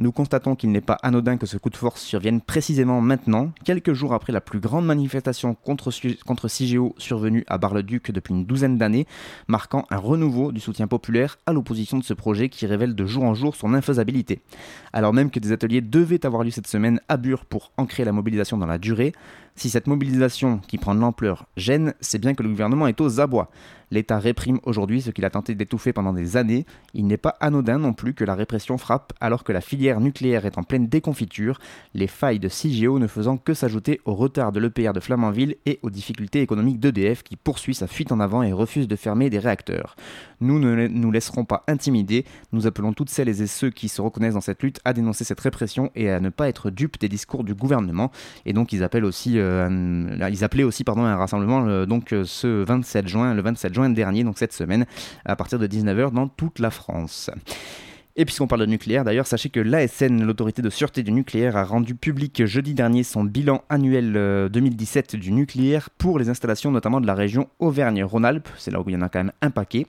Nous 0.00 0.12
constatons 0.12 0.56
qu'il 0.56 0.72
n'est 0.72 0.80
pas 0.80 0.96
anodin 1.02 1.36
que 1.36 1.44
ce 1.44 1.58
coup 1.58 1.68
de 1.68 1.76
force 1.76 2.00
survienne 2.00 2.40
précisément 2.40 3.02
maintenant, 3.02 3.52
quelques 3.66 3.92
jours 3.92 4.14
après 4.14 4.32
la 4.32 4.40
plus 4.40 4.58
grande 4.58 4.86
manifestation 4.86 5.54
contre, 5.54 5.90
contre 6.24 6.48
CIGEO 6.48 6.94
survenue 6.96 7.44
à 7.48 7.58
Bar-le-Duc 7.58 8.10
depuis 8.10 8.32
une 8.32 8.46
douzaine 8.46 8.78
d'années, 8.78 9.06
marquant 9.46 9.84
un 9.90 9.98
renouveau 9.98 10.52
du 10.52 10.60
soutien 10.60 10.86
populaire 10.86 11.36
à 11.44 11.52
l'opposition 11.52 11.98
de 11.98 12.02
ce 12.02 12.14
projet 12.14 12.48
qui 12.48 12.64
révèle 12.64 12.94
de 12.94 13.04
jour 13.04 13.24
en 13.24 13.34
jour 13.34 13.54
son 13.56 13.74
infaisabilité. 13.74 14.40
Alors 14.94 15.12
même 15.12 15.30
que 15.30 15.38
des 15.38 15.52
ateliers 15.52 15.82
devaient 15.82 16.24
avoir 16.24 16.44
lieu 16.44 16.50
cette 16.50 16.66
semaine 16.66 17.02
à 17.10 17.18
Bure 17.18 17.44
pour 17.44 17.70
ancrer 17.76 18.06
la 18.06 18.12
mobilisation 18.12 18.56
dans 18.56 18.64
la 18.64 18.78
durée, 18.78 19.12
si 19.54 19.68
cette 19.68 19.86
mobilisation 19.86 20.62
qui 20.66 20.78
prend 20.78 20.94
de 20.94 21.00
l'ampleur 21.00 21.44
gêne, 21.58 21.92
c'est 22.00 22.18
bien 22.18 22.32
que 22.32 22.42
le 22.42 22.48
gouvernement 22.48 22.86
est 22.86 23.02
aux 23.02 23.20
abois. 23.20 23.50
L'État 23.90 24.18
réprime 24.18 24.60
aujourd'hui 24.64 25.02
ce 25.02 25.10
qu'il 25.10 25.24
a 25.24 25.30
tenté 25.30 25.54
d'étouffer 25.54 25.92
pendant 25.92 26.12
des 26.12 26.36
années. 26.36 26.64
Il 26.94 27.06
n'est 27.06 27.16
pas 27.16 27.36
anodin 27.40 27.78
non 27.78 27.92
plus 27.92 28.14
que 28.14 28.24
la 28.24 28.34
répression 28.34 28.78
frappe 28.78 29.12
alors 29.20 29.44
que 29.44 29.52
la 29.52 29.60
filière 29.60 30.00
nucléaire 30.00 30.46
est 30.46 30.58
en 30.58 30.62
pleine 30.62 30.86
déconfiture, 30.86 31.58
les 31.94 32.06
failles 32.06 32.38
de 32.38 32.48
CIGEO 32.48 32.98
ne 32.98 33.06
faisant 33.06 33.36
que 33.36 33.54
s'ajouter 33.54 34.00
au 34.04 34.14
retard 34.14 34.52
de 34.52 34.60
l'EPR 34.60 34.92
de 34.92 35.00
Flamanville 35.00 35.56
et 35.66 35.78
aux 35.82 35.90
difficultés 35.90 36.40
économiques 36.40 36.80
d'EDF 36.80 37.22
qui 37.22 37.36
poursuit 37.36 37.74
sa 37.74 37.86
fuite 37.86 38.12
en 38.12 38.20
avant 38.20 38.42
et 38.42 38.52
refuse 38.52 38.88
de 38.88 38.96
fermer 38.96 39.30
des 39.30 39.38
réacteurs. 39.38 39.96
Nous 40.40 40.58
ne 40.58 40.86
nous 40.86 41.10
laisserons 41.10 41.44
pas 41.44 41.64
intimider, 41.68 42.24
nous 42.52 42.66
appelons 42.66 42.92
toutes 42.92 43.10
celles 43.10 43.28
et 43.28 43.46
ceux 43.46 43.70
qui 43.70 43.88
se 43.88 44.00
reconnaissent 44.00 44.34
dans 44.34 44.40
cette 44.40 44.62
lutte 44.62 44.80
à 44.84 44.92
dénoncer 44.92 45.24
cette 45.24 45.40
répression 45.40 45.90
et 45.94 46.10
à 46.10 46.20
ne 46.20 46.30
pas 46.30 46.48
être 46.48 46.70
dupes 46.70 46.98
des 46.98 47.08
discours 47.08 47.44
du 47.44 47.54
gouvernement. 47.54 48.10
Et 48.46 48.52
donc 48.52 48.72
ils 48.72 48.82
appellent 48.82 49.04
aussi, 49.04 49.38
euh, 49.38 50.28
ils 50.30 50.44
appelaient 50.44 50.64
aussi 50.64 50.84
pardon, 50.84 51.04
un 51.04 51.16
rassemblement 51.16 51.66
euh, 51.66 51.86
donc 51.86 52.12
euh, 52.12 52.24
ce 52.24 52.64
27 52.64 53.08
juin, 53.08 53.34
le 53.34 53.42
27 53.42 53.74
juin 53.74 53.79
dernier, 53.88 54.24
donc 54.24 54.38
cette 54.38 54.52
semaine, 54.52 54.86
à 55.24 55.36
partir 55.36 55.58
de 55.58 55.66
19h 55.66 56.12
dans 56.12 56.28
toute 56.28 56.58
la 56.58 56.70
France. 56.70 57.30
Et 58.16 58.24
puisqu'on 58.24 58.48
parle 58.48 58.62
de 58.62 58.66
nucléaire, 58.66 59.04
d'ailleurs, 59.04 59.26
sachez 59.26 59.48
que 59.48 59.60
l'ASN, 59.60 60.22
l'autorité 60.24 60.62
de 60.62 60.68
sûreté 60.68 61.02
du 61.02 61.12
nucléaire, 61.12 61.56
a 61.56 61.64
rendu 61.64 61.94
public 61.94 62.44
jeudi 62.44 62.74
dernier 62.74 63.02
son 63.02 63.24
bilan 63.24 63.62
annuel 63.68 64.48
2017 64.52 65.16
du 65.16 65.32
nucléaire 65.32 65.88
pour 65.96 66.18
les 66.18 66.28
installations 66.28 66.70
notamment 66.70 67.00
de 67.00 67.06
la 67.06 67.14
région 67.14 67.48
Auvergne-Rhône-Alpes. 67.60 68.48
C'est 68.58 68.72
là 68.72 68.80
où 68.80 68.84
il 68.88 68.94
y 68.94 68.96
en 68.96 69.02
a 69.02 69.08
quand 69.08 69.20
même 69.20 69.32
un 69.40 69.50
paquet. 69.50 69.86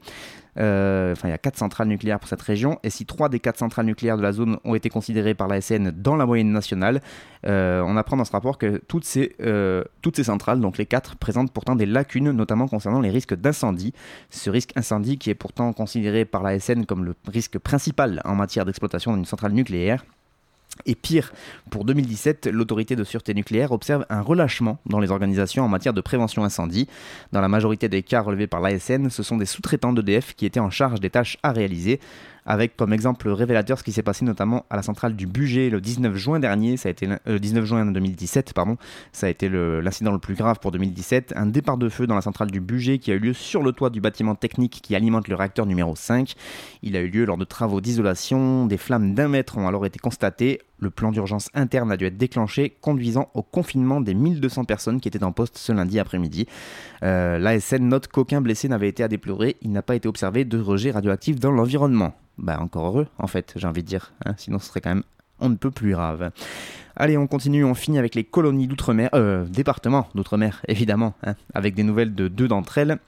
Euh, 0.58 1.14
enfin, 1.14 1.28
il 1.30 1.32
y 1.32 1.34
a 1.34 1.38
quatre 1.38 1.58
centrales 1.58 1.88
nucléaires 1.88 2.20
pour 2.20 2.30
cette 2.30 2.42
région. 2.42 2.80
Et 2.84 2.90
si 2.90 3.06
trois 3.06 3.30
des 3.30 3.40
quatre 3.40 3.58
centrales 3.58 3.86
nucléaires 3.86 4.18
de 4.18 4.22
la 4.22 4.32
zone 4.32 4.58
ont 4.64 4.76
été 4.76 4.90
considérées 4.90 5.34
par 5.34 5.48
la 5.48 5.62
SN 5.62 5.92
dans 5.92 6.16
la 6.16 6.26
moyenne 6.26 6.52
nationale, 6.52 7.02
euh, 7.46 7.82
on 7.86 7.98
apprend 7.98 8.18
dans 8.18 8.26
ce 8.26 8.32
rapport 8.32 8.58
que 8.58 8.82
toutes 8.88 9.06
ces, 9.06 9.36
euh, 9.42 9.84
toutes 10.02 10.16
ces 10.16 10.26
centrales, 10.26 10.60
donc 10.60 10.78
les 10.78 10.86
quatre, 10.86 11.16
présentent 11.16 11.52
pourtant 11.52 11.76
des 11.76 11.86
lacunes, 11.86 12.32
notamment 12.32 12.68
concernant 12.68 13.00
les 13.00 13.10
risques 13.10 13.36
d'incendie. 13.36 13.94
Ce 14.30 14.50
risque 14.50 14.72
incendie 14.76 15.18
qui 15.18 15.30
est 15.30 15.36
pourtant 15.36 15.74
considéré 15.74 16.26
par 16.26 16.44
la 16.44 16.60
SN 16.60 16.86
comme 16.86 17.06
le 17.06 17.16
risque 17.28 17.58
principal 17.58 18.22
en 18.26 18.36
matière 18.36 18.66
d'exploitation 18.66 19.14
d'une 19.14 19.26
centrale 19.26 19.54
nucléaire. 19.54 20.04
Et 20.86 20.96
pire, 20.96 21.34
pour 21.70 21.86
2017, 21.86 22.48
l'autorité 22.48 22.96
de 22.96 23.04
sûreté 23.04 23.34
nucléaire 23.34 23.72
observe 23.72 24.06
un 24.10 24.22
relâchement 24.22 24.80
dans 24.86 25.00
les 25.00 25.12
organisations 25.12 25.64
en 25.64 25.68
matière 25.68 25.94
de 25.94 26.02
prévention 26.02 26.44
incendie. 26.44 26.88
Dans 27.32 27.42
la 27.42 27.50
majorité 27.50 27.90
des 27.90 28.04
cas 28.04 28.22
relevés 28.22 28.48
par 28.48 28.62
l'ASN, 28.62 29.10
ce 29.10 29.22
sont 29.22 29.38
des 29.38 29.46
sous-traitants 29.46 29.94
d'EDF 29.94 30.34
qui 30.34 30.46
étaient 30.46 30.60
en 30.60 30.70
charge 30.70 31.00
des 31.00 31.10
tâches 31.10 31.38
à 31.44 31.52
réaliser 31.52 32.00
avec 32.46 32.76
comme 32.76 32.94
exemple 32.94 33.30
révélateur 33.30 33.80
ce 33.80 33.84
qui 33.84 33.92
s'est 33.92 34.04
passé 34.04 34.26
notamment 34.26 34.66
à 34.70 34.76
la 34.76 34.84
centrale 34.84 35.16
du 35.16 35.28
budget 35.28 35.70
le 35.70 35.82
19 35.82 36.16
juin 36.16 36.40
dernier, 36.40 36.78
ça 36.78 36.90
a 36.90 36.92
été 36.92 37.08
le 37.26 37.40
19 37.40 37.64
euh, 37.64 37.66
juin 37.66 37.86
2017, 37.86 38.54
pardon, 38.54 38.78
ça 39.12 39.28
a 39.28 39.30
été 39.30 39.50
l'incident 39.50 40.12
le, 40.12 40.20
plus 40.20 40.36
grave 40.36 40.60
pour 40.60 40.72
2017, 40.72 41.34
un 41.36 41.46
départ 41.46 41.78
de 41.78 41.90
feu 41.90 42.08
dans 42.08 42.16
la 42.16 42.22
centrale 42.22 42.52
du 42.52 42.60
budget 42.60 43.00
qui 43.00 43.12
a 43.12 43.16
eu 43.16 43.20
lieu 43.20 43.34
sur 43.34 43.64
le 43.64 43.72
toit 43.72 43.90
du 43.90 44.02
bâtiment 44.02 44.36
technique 44.36 44.80
qui 44.82 44.96
alimente 44.96 45.28
le 45.28 45.36
réacteur 45.36 45.66
numéro 45.66 45.96
5. 45.96 46.34
Il 46.82 46.96
a 46.96 47.02
eu 47.02 47.10
lieu 47.10 47.26
lors 47.26 47.38
de 47.38 47.46
travaux 47.46 47.82
d'isolation, 47.82 48.66
des 48.66 48.78
flammes 48.78 49.14
d'un 49.14 49.28
mètre 49.28 49.58
ont 49.58 49.68
alors 49.68 49.86
été 49.86 50.00
constatées, 50.00 50.60
le 50.82 50.90
plan 50.90 51.12
d'urgence 51.12 51.50
interne 51.54 51.92
a 51.92 51.98
dû 51.98 52.06
être 52.06 52.18
déclenché, 52.18 52.76
conduisant 52.82 53.30
au 53.34 53.44
confinement 53.44 54.02
des 54.02 54.14
1200 54.14 54.66
personnes 54.66 55.00
qui 55.00 55.08
étaient 55.08 55.24
en 55.24 55.32
poste 55.32 55.58
ce 55.58 55.72
lundi 55.72 56.00
après-midi. 56.00 56.48
Euh, 57.04 57.38
L'ASN 57.38 57.88
note 57.88 58.08
qu'aucun 58.08 58.42
blessé 58.42 58.68
n'avait 58.68 58.90
été 58.90 59.04
à 59.04 59.08
déplorer, 59.08 59.56
il 59.62 59.72
n'a 59.72 59.82
pas 59.82 59.96
été 59.96 60.10
observé 60.10 60.44
de 60.44 60.60
rejet 60.60 60.92
radioactif 60.92 61.40
dans 61.40 61.52
l'environnement 61.52 62.14
bah 62.38 62.58
encore 62.60 62.88
heureux 62.88 63.08
en 63.20 63.28
fait, 63.28 63.54
j'ai 63.56 63.68
envie 63.68 63.84
de 63.84 63.88
dire. 63.88 64.14
Hein, 64.26 64.34
sinon 64.38 64.60
ce 64.60 64.68
serait 64.68 64.82
quand 64.82 64.90
même 64.90 65.04
on 65.40 65.50
ne 65.50 65.56
peut 65.56 65.72
plus 65.72 65.92
grave. 65.92 66.32
Allez, 66.96 67.18
on 67.18 67.26
continue, 67.26 67.64
on 67.64 67.74
finit 67.74 67.98
avec 67.98 68.14
les 68.14 68.24
colonies 68.24 68.68
d'outre-mer, 68.68 69.10
euh, 69.16 69.44
départements 69.46 70.08
d'outre-mer 70.14 70.62
évidemment, 70.68 71.16
hein, 71.24 71.34
avec 71.54 71.74
des 71.74 71.84
nouvelles 71.84 72.14
de 72.14 72.28
deux 72.28 72.48
d'entre 72.48 72.78
elles. 72.78 73.00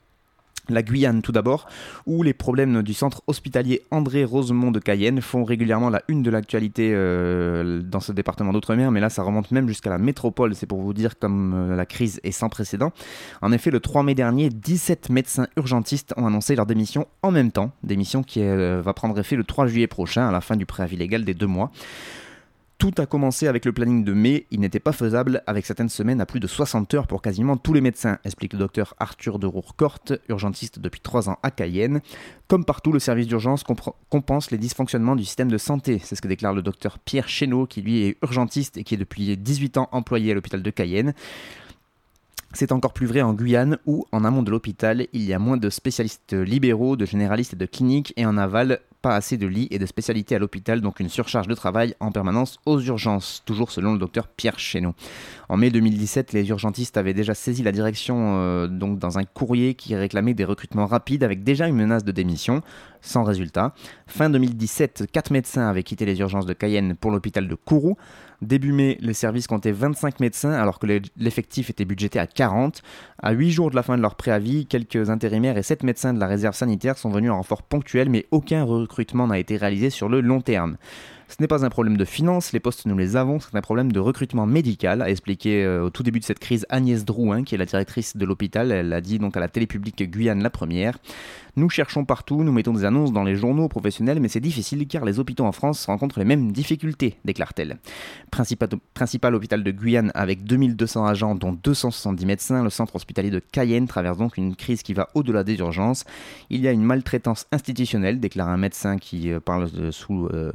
La 0.69 0.81
Guyane 0.81 1.21
tout 1.21 1.33
d'abord, 1.33 1.67
où 2.05 2.23
les 2.23 2.33
problèmes 2.33 2.83
du 2.83 2.93
centre 2.93 3.21
hospitalier 3.27 3.81
André 3.91 4.23
Rosemont 4.23 4.71
de 4.71 4.79
Cayenne 4.79 5.19
font 5.21 5.43
régulièrement 5.43 5.89
la 5.89 6.01
une 6.07 6.23
de 6.23 6.29
l'actualité 6.29 6.91
euh, 6.93 7.81
dans 7.81 7.99
ce 7.99 8.13
département 8.13 8.53
d'outre-mer, 8.53 8.89
mais 8.89 9.01
là 9.01 9.09
ça 9.09 9.23
remonte 9.23 9.51
même 9.51 9.67
jusqu'à 9.67 9.89
la 9.89 9.97
métropole, 9.97 10.55
c'est 10.55 10.65
pour 10.65 10.81
vous 10.81 10.93
dire 10.93 11.19
comme 11.19 11.53
euh, 11.53 11.75
la 11.75 11.85
crise 11.85 12.21
est 12.23 12.31
sans 12.31 12.47
précédent. 12.47 12.93
En 13.41 13.51
effet, 13.51 13.71
le 13.71 13.81
3 13.81 14.03
mai 14.03 14.15
dernier, 14.15 14.49
17 14.49 15.09
médecins 15.09 15.47
urgentistes 15.57 16.13
ont 16.15 16.25
annoncé 16.27 16.55
leur 16.55 16.65
démission 16.65 17.07
en 17.23 17.31
même 17.31 17.51
temps, 17.51 17.71
démission 17.83 18.23
qui 18.23 18.41
euh, 18.41 18.81
va 18.81 18.93
prendre 18.93 19.19
effet 19.19 19.35
le 19.35 19.43
3 19.43 19.67
juillet 19.67 19.87
prochain, 19.87 20.27
à 20.27 20.31
la 20.31 20.39
fin 20.39 20.55
du 20.55 20.65
préavis 20.65 20.95
légal 20.95 21.25
des 21.25 21.33
deux 21.33 21.47
mois. 21.47 21.71
Tout 22.83 23.01
a 23.01 23.05
commencé 23.05 23.47
avec 23.47 23.63
le 23.63 23.71
planning 23.71 24.03
de 24.03 24.11
mai, 24.11 24.45
il 24.51 24.59
n'était 24.59 24.81
pas 24.81 24.91
faisable 24.91 25.41
avec 25.47 25.65
certaines 25.65 25.87
semaines 25.87 26.19
à 26.19 26.25
plus 26.25 26.41
de 26.41 26.47
60 26.47 26.93
heures 26.95 27.07
pour 27.07 27.21
quasiment 27.21 27.55
tous 27.55 27.71
les 27.71 27.79
médecins, 27.79 28.17
explique 28.25 28.51
le 28.51 28.59
docteur 28.59 28.93
Arthur 28.99 29.39
de 29.39 29.47
Rourcorte, 29.47 30.11
urgentiste 30.27 30.79
depuis 30.79 30.99
3 30.99 31.29
ans 31.29 31.39
à 31.43 31.49
Cayenne. 31.49 32.01
Comme 32.49 32.65
partout, 32.65 32.91
le 32.91 32.99
service 32.99 33.27
d'urgence 33.27 33.63
compense 34.09 34.51
les 34.51 34.57
dysfonctionnements 34.57 35.15
du 35.15 35.23
système 35.23 35.49
de 35.49 35.57
santé, 35.57 36.01
c'est 36.03 36.15
ce 36.15 36.21
que 36.21 36.27
déclare 36.27 36.53
le 36.53 36.61
docteur 36.61 36.99
Pierre 36.99 37.29
Chéneau, 37.29 37.67
qui 37.67 37.81
lui 37.81 38.03
est 38.03 38.17
urgentiste 38.21 38.75
et 38.75 38.83
qui 38.83 38.95
est 38.95 38.97
depuis 38.97 39.37
18 39.37 39.77
ans 39.77 39.87
employé 39.93 40.33
à 40.33 40.35
l'hôpital 40.35 40.61
de 40.61 40.69
Cayenne. 40.69 41.13
C'est 42.51 42.73
encore 42.73 42.91
plus 42.91 43.07
vrai 43.07 43.21
en 43.21 43.33
Guyane 43.33 43.77
où, 43.85 44.05
en 44.11 44.25
amont 44.25 44.43
de 44.43 44.51
l'hôpital, 44.51 45.07
il 45.13 45.23
y 45.23 45.31
a 45.31 45.39
moins 45.39 45.55
de 45.55 45.69
spécialistes 45.69 46.33
libéraux, 46.33 46.97
de 46.97 47.05
généralistes 47.05 47.53
et 47.53 47.55
de 47.55 47.65
cliniques, 47.65 48.13
et 48.17 48.25
en 48.25 48.37
aval, 48.37 48.81
pas 49.03 49.15
assez 49.15 49.37
de 49.37 49.45
lits 49.45 49.67
et 49.69 49.79
de 49.79 49.85
spécialités 49.85 50.33
à 50.33 50.39
l'hôpital, 50.39 50.79
donc 50.79 51.01
une 51.01 51.09
surcharge 51.09 51.47
de 51.47 51.53
travail 51.53 51.93
en 51.99 52.11
permanence 52.11 52.57
aux 52.65 52.79
urgences, 52.79 53.43
toujours 53.45 53.69
selon 53.69 53.91
le 53.93 53.99
docteur 53.99 54.29
Pierre 54.29 54.57
Chéneau. 54.57 54.95
En 55.49 55.57
mai 55.57 55.69
2017, 55.71 56.31
les 56.31 56.47
urgentistes 56.49 56.95
avaient 56.95 57.13
déjà 57.13 57.33
saisi 57.33 57.63
la 57.63 57.73
direction 57.73 58.37
euh, 58.39 58.67
donc 58.67 58.99
dans 58.99 59.19
un 59.19 59.25
courrier 59.25 59.75
qui 59.75 59.93
réclamait 59.93 60.33
des 60.33 60.45
recrutements 60.45 60.87
rapides 60.87 61.23
avec 61.23 61.43
déjà 61.43 61.67
une 61.67 61.75
menace 61.75 62.05
de 62.05 62.13
démission, 62.13 62.61
sans 63.01 63.23
résultat. 63.23 63.73
Fin 64.07 64.29
2017, 64.29 65.07
quatre 65.11 65.31
médecins 65.31 65.67
avaient 65.67 65.83
quitté 65.83 66.05
les 66.05 66.19
urgences 66.21 66.45
de 66.45 66.53
Cayenne 66.53 66.95
pour 66.95 67.11
l'hôpital 67.11 67.49
de 67.49 67.55
Kourou. 67.55 67.97
Début 68.41 68.73
mai, 68.73 68.97
les 68.99 69.13
services 69.13 69.47
comptaient 69.47 69.71
25 69.71 70.19
médecins 70.19 70.51
alors 70.51 70.79
que 70.79 71.01
l'effectif 71.17 71.69
était 71.69 71.85
budgété 71.85 72.19
à 72.19 72.27
40. 72.27 72.81
À 73.21 73.31
8 73.31 73.51
jours 73.51 73.69
de 73.69 73.75
la 73.75 73.83
fin 73.83 73.95
de 73.97 74.01
leur 74.01 74.15
préavis, 74.15 74.65
quelques 74.65 75.09
intérimaires 75.09 75.57
et 75.57 75.63
7 75.63 75.83
médecins 75.83 76.13
de 76.13 76.19
la 76.19 76.27
réserve 76.27 76.55
sanitaire 76.55 76.97
sont 76.97 77.09
venus 77.09 77.31
en 77.31 77.37
renfort 77.37 77.63
ponctuel, 77.63 78.09
mais 78.09 78.25
aucun 78.31 78.63
recrutement 78.63 78.92
n'a 79.27 79.39
été 79.39 79.57
réalisé 79.57 79.89
sur 79.89 80.09
le 80.09 80.21
long 80.21 80.41
terme. 80.41 80.77
Ce 81.27 81.35
n'est 81.39 81.47
pas 81.47 81.65
un 81.65 81.69
problème 81.69 81.97
de 81.97 82.05
finance, 82.05 82.51
les 82.51 82.59
postes 82.59 82.85
nous 82.85 82.97
les 82.97 83.15
avons, 83.15 83.39
c'est 83.39 83.55
un 83.55 83.61
problème 83.61 83.91
de 83.91 83.99
recrutement 83.99 84.45
médical, 84.45 85.01
a 85.01 85.09
expliqué 85.09 85.63
euh, 85.63 85.85
au 85.85 85.89
tout 85.89 86.03
début 86.03 86.19
de 86.19 86.25
cette 86.25 86.39
crise 86.39 86.65
Agnès 86.69 87.05
Drouin, 87.05 87.43
qui 87.43 87.55
est 87.55 87.57
la 87.57 87.65
directrice 87.65 88.17
de 88.17 88.25
l'hôpital. 88.25 88.71
Elle 88.71 88.93
a 88.93 89.01
dit 89.01 89.19
donc 89.19 89.35
à 89.37 89.39
la 89.39 89.47
télé 89.47 89.67
publique 89.67 90.03
Guyane 90.03 90.43
la 90.43 90.49
première. 90.49 90.97
Nous 91.55 91.69
cherchons 91.69 92.03
partout, 92.03 92.43
nous 92.43 92.51
mettons 92.51 92.73
des 92.73 92.83
annonces 92.83 93.13
dans 93.13 93.23
les 93.23 93.35
journaux 93.35 93.67
professionnels, 93.67 94.19
mais 94.19 94.27
c'est 94.27 94.39
difficile 94.39 94.87
car 94.87 95.05
les 95.05 95.19
hôpitaux 95.19 95.45
en 95.45 95.51
France 95.51 95.85
rencontrent 95.85 96.17
les 96.17 96.25
mêmes 96.25 96.51
difficultés, 96.51 97.17
déclare-t-elle. 97.25 97.77
Principal, 98.31 98.69
principal 98.95 99.35
hôpital 99.35 99.63
de 99.63 99.69
Guyane 99.69 100.11
avec 100.15 100.43
2200 100.45 101.05
agents, 101.05 101.35
dont 101.35 101.53
270 101.53 102.25
médecins, 102.25 102.63
le 102.63 102.71
centre 102.71 102.95
hospitalier 102.95 103.29
de 103.29 103.37
Cayenne 103.39 103.87
traverse 103.87 104.17
donc 104.17 104.37
une 104.37 104.55
crise 104.55 104.81
qui 104.81 104.95
va 104.95 105.09
au-delà 105.13 105.43
des 105.43 105.59
urgences. 105.59 106.05
Il 106.49 106.59
y 106.59 106.67
a 106.67 106.71
une 106.71 106.83
maltraitance 106.83 107.45
institutionnelle, 107.51 108.19
déclare 108.19 108.49
un 108.49 108.57
médecin 108.57 108.97
qui 108.97 109.31
euh, 109.31 109.39
parle 109.39 109.69
sous 109.91 110.25
euh, 110.33 110.51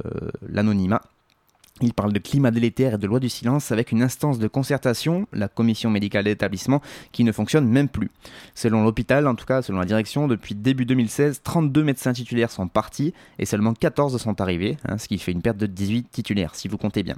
Il 1.81 1.93
parle 1.93 2.11
de 2.11 2.19
climat 2.19 2.51
délétère 2.51 2.95
et 2.95 2.97
de 2.97 3.07
loi 3.07 3.21
du 3.21 3.29
silence 3.29 3.71
avec 3.71 3.93
une 3.93 4.01
instance 4.01 4.37
de 4.37 4.47
concertation, 4.49 5.27
la 5.31 5.47
commission 5.47 5.89
médicale 5.89 6.25
d'établissement, 6.25 6.81
qui 7.13 7.23
ne 7.23 7.31
fonctionne 7.31 7.67
même 7.67 7.87
plus. 7.87 8.11
Selon 8.53 8.83
l'hôpital, 8.83 9.27
en 9.27 9.35
tout 9.35 9.45
cas 9.45 9.61
selon 9.61 9.79
la 9.79 9.85
direction, 9.85 10.27
depuis 10.27 10.55
début 10.55 10.85
2016, 10.85 11.41
32 11.41 11.83
médecins 11.83 12.11
titulaires 12.11 12.51
sont 12.51 12.67
partis 12.67 13.13
et 13.37 13.45
seulement 13.45 13.73
14 13.73 14.21
sont 14.21 14.41
arrivés, 14.41 14.77
hein, 14.89 14.97
ce 14.97 15.07
qui 15.07 15.17
fait 15.19 15.31
une 15.31 15.41
perte 15.41 15.57
de 15.57 15.67
18 15.67 16.11
titulaires, 16.11 16.53
si 16.53 16.67
vous 16.67 16.77
comptez 16.77 17.01
bien. 17.01 17.15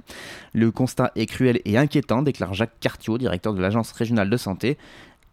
Le 0.52 0.70
constat 0.70 1.10
est 1.16 1.26
cruel 1.26 1.60
et 1.64 1.76
inquiétant, 1.76 2.22
déclare 2.22 2.54
Jacques 2.54 2.78
Cartiot, 2.78 3.18
directeur 3.18 3.54
de 3.54 3.60
l'agence 3.60 3.90
régionale 3.90 4.30
de 4.30 4.36
santé. 4.36 4.78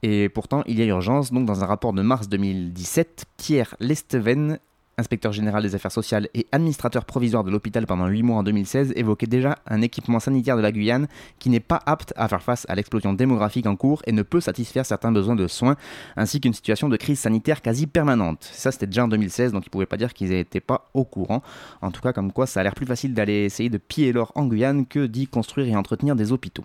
Et 0.02 0.30
pourtant, 0.30 0.64
il 0.66 0.80
y 0.80 0.82
a 0.82 0.86
urgence. 0.86 1.32
Donc, 1.34 1.46
dans 1.46 1.62
un 1.62 1.68
rapport 1.68 1.92
de 1.92 2.02
mars 2.02 2.30
2017, 2.30 3.26
Pierre 3.38 3.76
Lesteven 3.82 4.60
inspecteur 5.00 5.32
général 5.32 5.64
des 5.64 5.76
affaires 5.76 5.92
sociales 5.92 6.30
et 6.34 6.46
administrateur 6.52 7.06
provisoire 7.06 7.44
de 7.44 7.52
l'hôpital 7.52 7.88
pendant 7.88 8.08
8 8.08 8.24
mois 8.24 8.38
en 8.38 8.44
2016, 8.44 8.94
évoquait 8.96 9.28
déjà 9.28 9.58
un 9.66 9.82
équipement 9.82 10.20
sanitaire 10.20 10.58
de 10.58 10.62
la 10.62 10.72
Guyane 10.72 11.08
qui 11.40 11.50
n'est 11.50 11.60
pas 11.60 11.82
apte 11.86 12.14
à 12.16 12.28
faire 12.28 12.44
face 12.44 12.66
à 12.70 12.76
l'explosion 12.76 13.14
démographique 13.14 13.66
en 13.66 13.76
cours 13.76 14.02
et 14.06 14.12
ne 14.12 14.22
peut 14.22 14.42
satisfaire 14.42 14.86
certains 14.86 15.12
besoins 15.12 15.36
de 15.36 15.48
soins, 15.48 15.76
ainsi 16.16 16.40
qu'une 16.40 16.54
situation 16.54 16.90
de 16.90 16.98
crise 16.98 17.20
sanitaire 17.20 17.62
quasi 17.62 17.88
permanente. 17.88 18.48
Ça, 18.52 18.72
c'était 18.72 18.88
déjà 18.88 19.06
en 19.06 19.08
2016, 19.08 19.52
donc 19.52 19.64
ils 19.66 19.70
ne 19.70 19.72
pouvaient 19.72 19.86
pas 19.86 19.98
dire 19.98 20.14
qu'ils 20.14 20.30
n'étaient 20.30 20.60
pas 20.60 20.90
au 20.94 21.06
courant. 21.06 21.42
En 21.82 21.92
tout 21.92 22.02
cas, 22.02 22.14
comme 22.14 22.32
quoi, 22.32 22.46
ça 22.46 22.60
a 22.60 22.64
l'air 22.64 22.76
plus 22.76 22.86
facile 22.86 23.14
d'aller 23.14 23.46
essayer 23.46 23.70
de 23.70 23.78
piller 23.78 24.12
l'or 24.12 24.32
en 24.36 24.46
Guyane 24.46 24.86
que 24.86 25.06
d'y 25.06 25.28
construire 25.28 25.68
et 25.68 25.76
entretenir 25.76 26.16
des 26.16 26.32
hôpitaux 26.32 26.64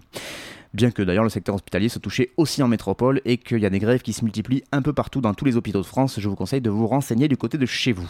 bien 0.75 0.91
que 0.91 1.03
d'ailleurs 1.03 1.25
le 1.25 1.31
secteur 1.31 1.55
hospitalier 1.55 1.89
se 1.89 1.99
touchait 1.99 2.31
aussi 2.37 2.63
en 2.63 2.69
métropole 2.69 3.23
et 3.25 3.39
qu'il 3.39 3.61
y 3.61 3.67
a 3.67 3.71
des 3.71 3.79
grèves 3.79 4.03
qui 4.03 4.13
se 4.13 4.25
multiplient 4.25 4.65
un 4.73 4.83
peu 4.83 4.93
partout 4.93 5.21
dans 5.21 5.33
tous 5.33 5.45
les 5.45 5.57
hôpitaux 5.57 5.81
de 5.81 5.87
France. 5.87 6.19
Je 6.19 6.29
vous 6.29 6.35
conseille 6.35 6.61
de 6.61 6.71
vous 6.71 6.87
renseigner 6.87 7.29
du 7.29 7.37
côté 7.37 7.57
de 7.57 7.67
chez 7.67 7.93
vous. 7.93 8.09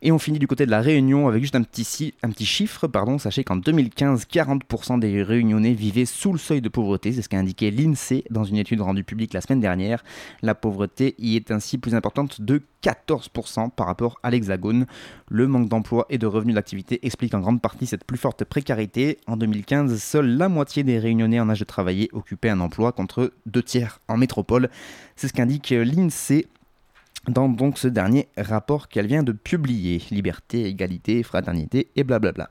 Et 0.00 0.12
on 0.12 0.18
finit 0.18 0.38
du 0.38 0.46
côté 0.46 0.64
de 0.64 0.70
la 0.70 0.80
Réunion 0.80 1.26
avec 1.26 1.42
juste 1.42 1.56
un 1.56 1.62
petit, 1.62 2.44
chiffre. 2.44 2.86
Pardon. 2.86 3.18
Sachez 3.18 3.42
qu'en 3.42 3.56
2015, 3.56 4.26
40% 4.30 5.00
des 5.00 5.22
Réunionnais 5.22 5.72
vivaient 5.72 6.04
sous 6.04 6.32
le 6.32 6.38
seuil 6.38 6.60
de 6.60 6.68
pauvreté. 6.68 7.12
C'est 7.12 7.22
ce 7.22 7.28
qu'a 7.28 7.38
indiqué 7.38 7.70
l'INSEE 7.70 8.24
dans 8.30 8.44
une 8.44 8.56
étude 8.56 8.80
rendue 8.80 9.04
publique 9.04 9.34
la 9.34 9.40
semaine 9.40 9.60
dernière. 9.60 10.04
La 10.42 10.54
pauvreté 10.54 11.14
y 11.18 11.36
est 11.36 11.50
ainsi 11.50 11.78
plus 11.78 11.94
importante 11.94 12.40
de 12.40 12.62
14% 12.84 13.70
par 13.70 13.86
rapport 13.86 14.20
à 14.22 14.30
l'Hexagone. 14.30 14.86
Le 15.28 15.46
manque 15.48 15.68
d'emploi 15.68 16.06
et 16.10 16.18
de 16.18 16.26
revenus 16.26 16.54
d'activité 16.54 17.04
explique 17.04 17.34
en 17.34 17.40
grande 17.40 17.60
partie 17.60 17.86
cette 17.86 18.04
plus 18.04 18.18
forte 18.18 18.44
précarité. 18.44 19.18
En 19.26 19.36
2015, 19.36 20.00
seule 20.00 20.36
la 20.36 20.48
moitié 20.48 20.84
des 20.84 20.98
Réunionnais 20.98 21.40
en 21.40 21.48
âge 21.48 21.60
de 21.60 21.64
travailler 21.64 22.08
occupaient 22.12 22.50
un 22.50 22.60
emploi 22.60 22.92
contre 22.92 23.32
deux 23.46 23.62
tiers 23.62 24.00
en 24.06 24.16
métropole. 24.16 24.70
C'est 25.16 25.26
ce 25.28 25.32
qu'indique 25.32 25.70
l'INSEE 25.70 26.46
dans 27.28 27.48
donc 27.48 27.78
ce 27.78 27.88
dernier 27.88 28.28
rapport 28.36 28.88
qu'elle 28.88 29.06
vient 29.06 29.22
de 29.22 29.32
publier. 29.32 30.02
Liberté, 30.10 30.66
égalité, 30.66 31.22
fraternité 31.22 31.90
et 31.96 32.04
blablabla. 32.04 32.50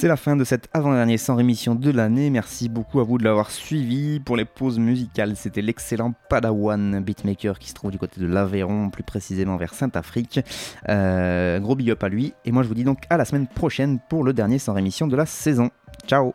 C'est 0.00 0.06
la 0.06 0.16
fin 0.16 0.36
de 0.36 0.44
cet 0.44 0.68
avant-dernier 0.72 1.18
sans 1.18 1.34
rémission 1.34 1.74
de 1.74 1.90
l'année. 1.90 2.30
Merci 2.30 2.68
beaucoup 2.68 3.00
à 3.00 3.02
vous 3.02 3.18
de 3.18 3.24
l'avoir 3.24 3.50
suivi. 3.50 4.20
Pour 4.20 4.36
les 4.36 4.44
pauses 4.44 4.78
musicales, 4.78 5.34
c'était 5.34 5.60
l'excellent 5.60 6.14
Padawan 6.28 7.00
beatmaker 7.00 7.58
qui 7.58 7.68
se 7.70 7.74
trouve 7.74 7.90
du 7.90 7.98
côté 7.98 8.20
de 8.20 8.26
l'Aveyron, 8.28 8.90
plus 8.90 9.02
précisément 9.02 9.56
vers 9.56 9.74
Saint-Afrique. 9.74 10.38
Euh, 10.88 11.58
gros 11.58 11.74
big 11.74 11.90
up 11.90 12.04
à 12.04 12.08
lui. 12.08 12.32
Et 12.44 12.52
moi, 12.52 12.62
je 12.62 12.68
vous 12.68 12.74
dis 12.74 12.84
donc 12.84 13.02
à 13.10 13.16
la 13.16 13.24
semaine 13.24 13.48
prochaine 13.48 13.98
pour 14.08 14.22
le 14.22 14.32
dernier 14.32 14.60
sans 14.60 14.72
rémission 14.72 15.08
de 15.08 15.16
la 15.16 15.26
saison. 15.26 15.68
Ciao 16.06 16.32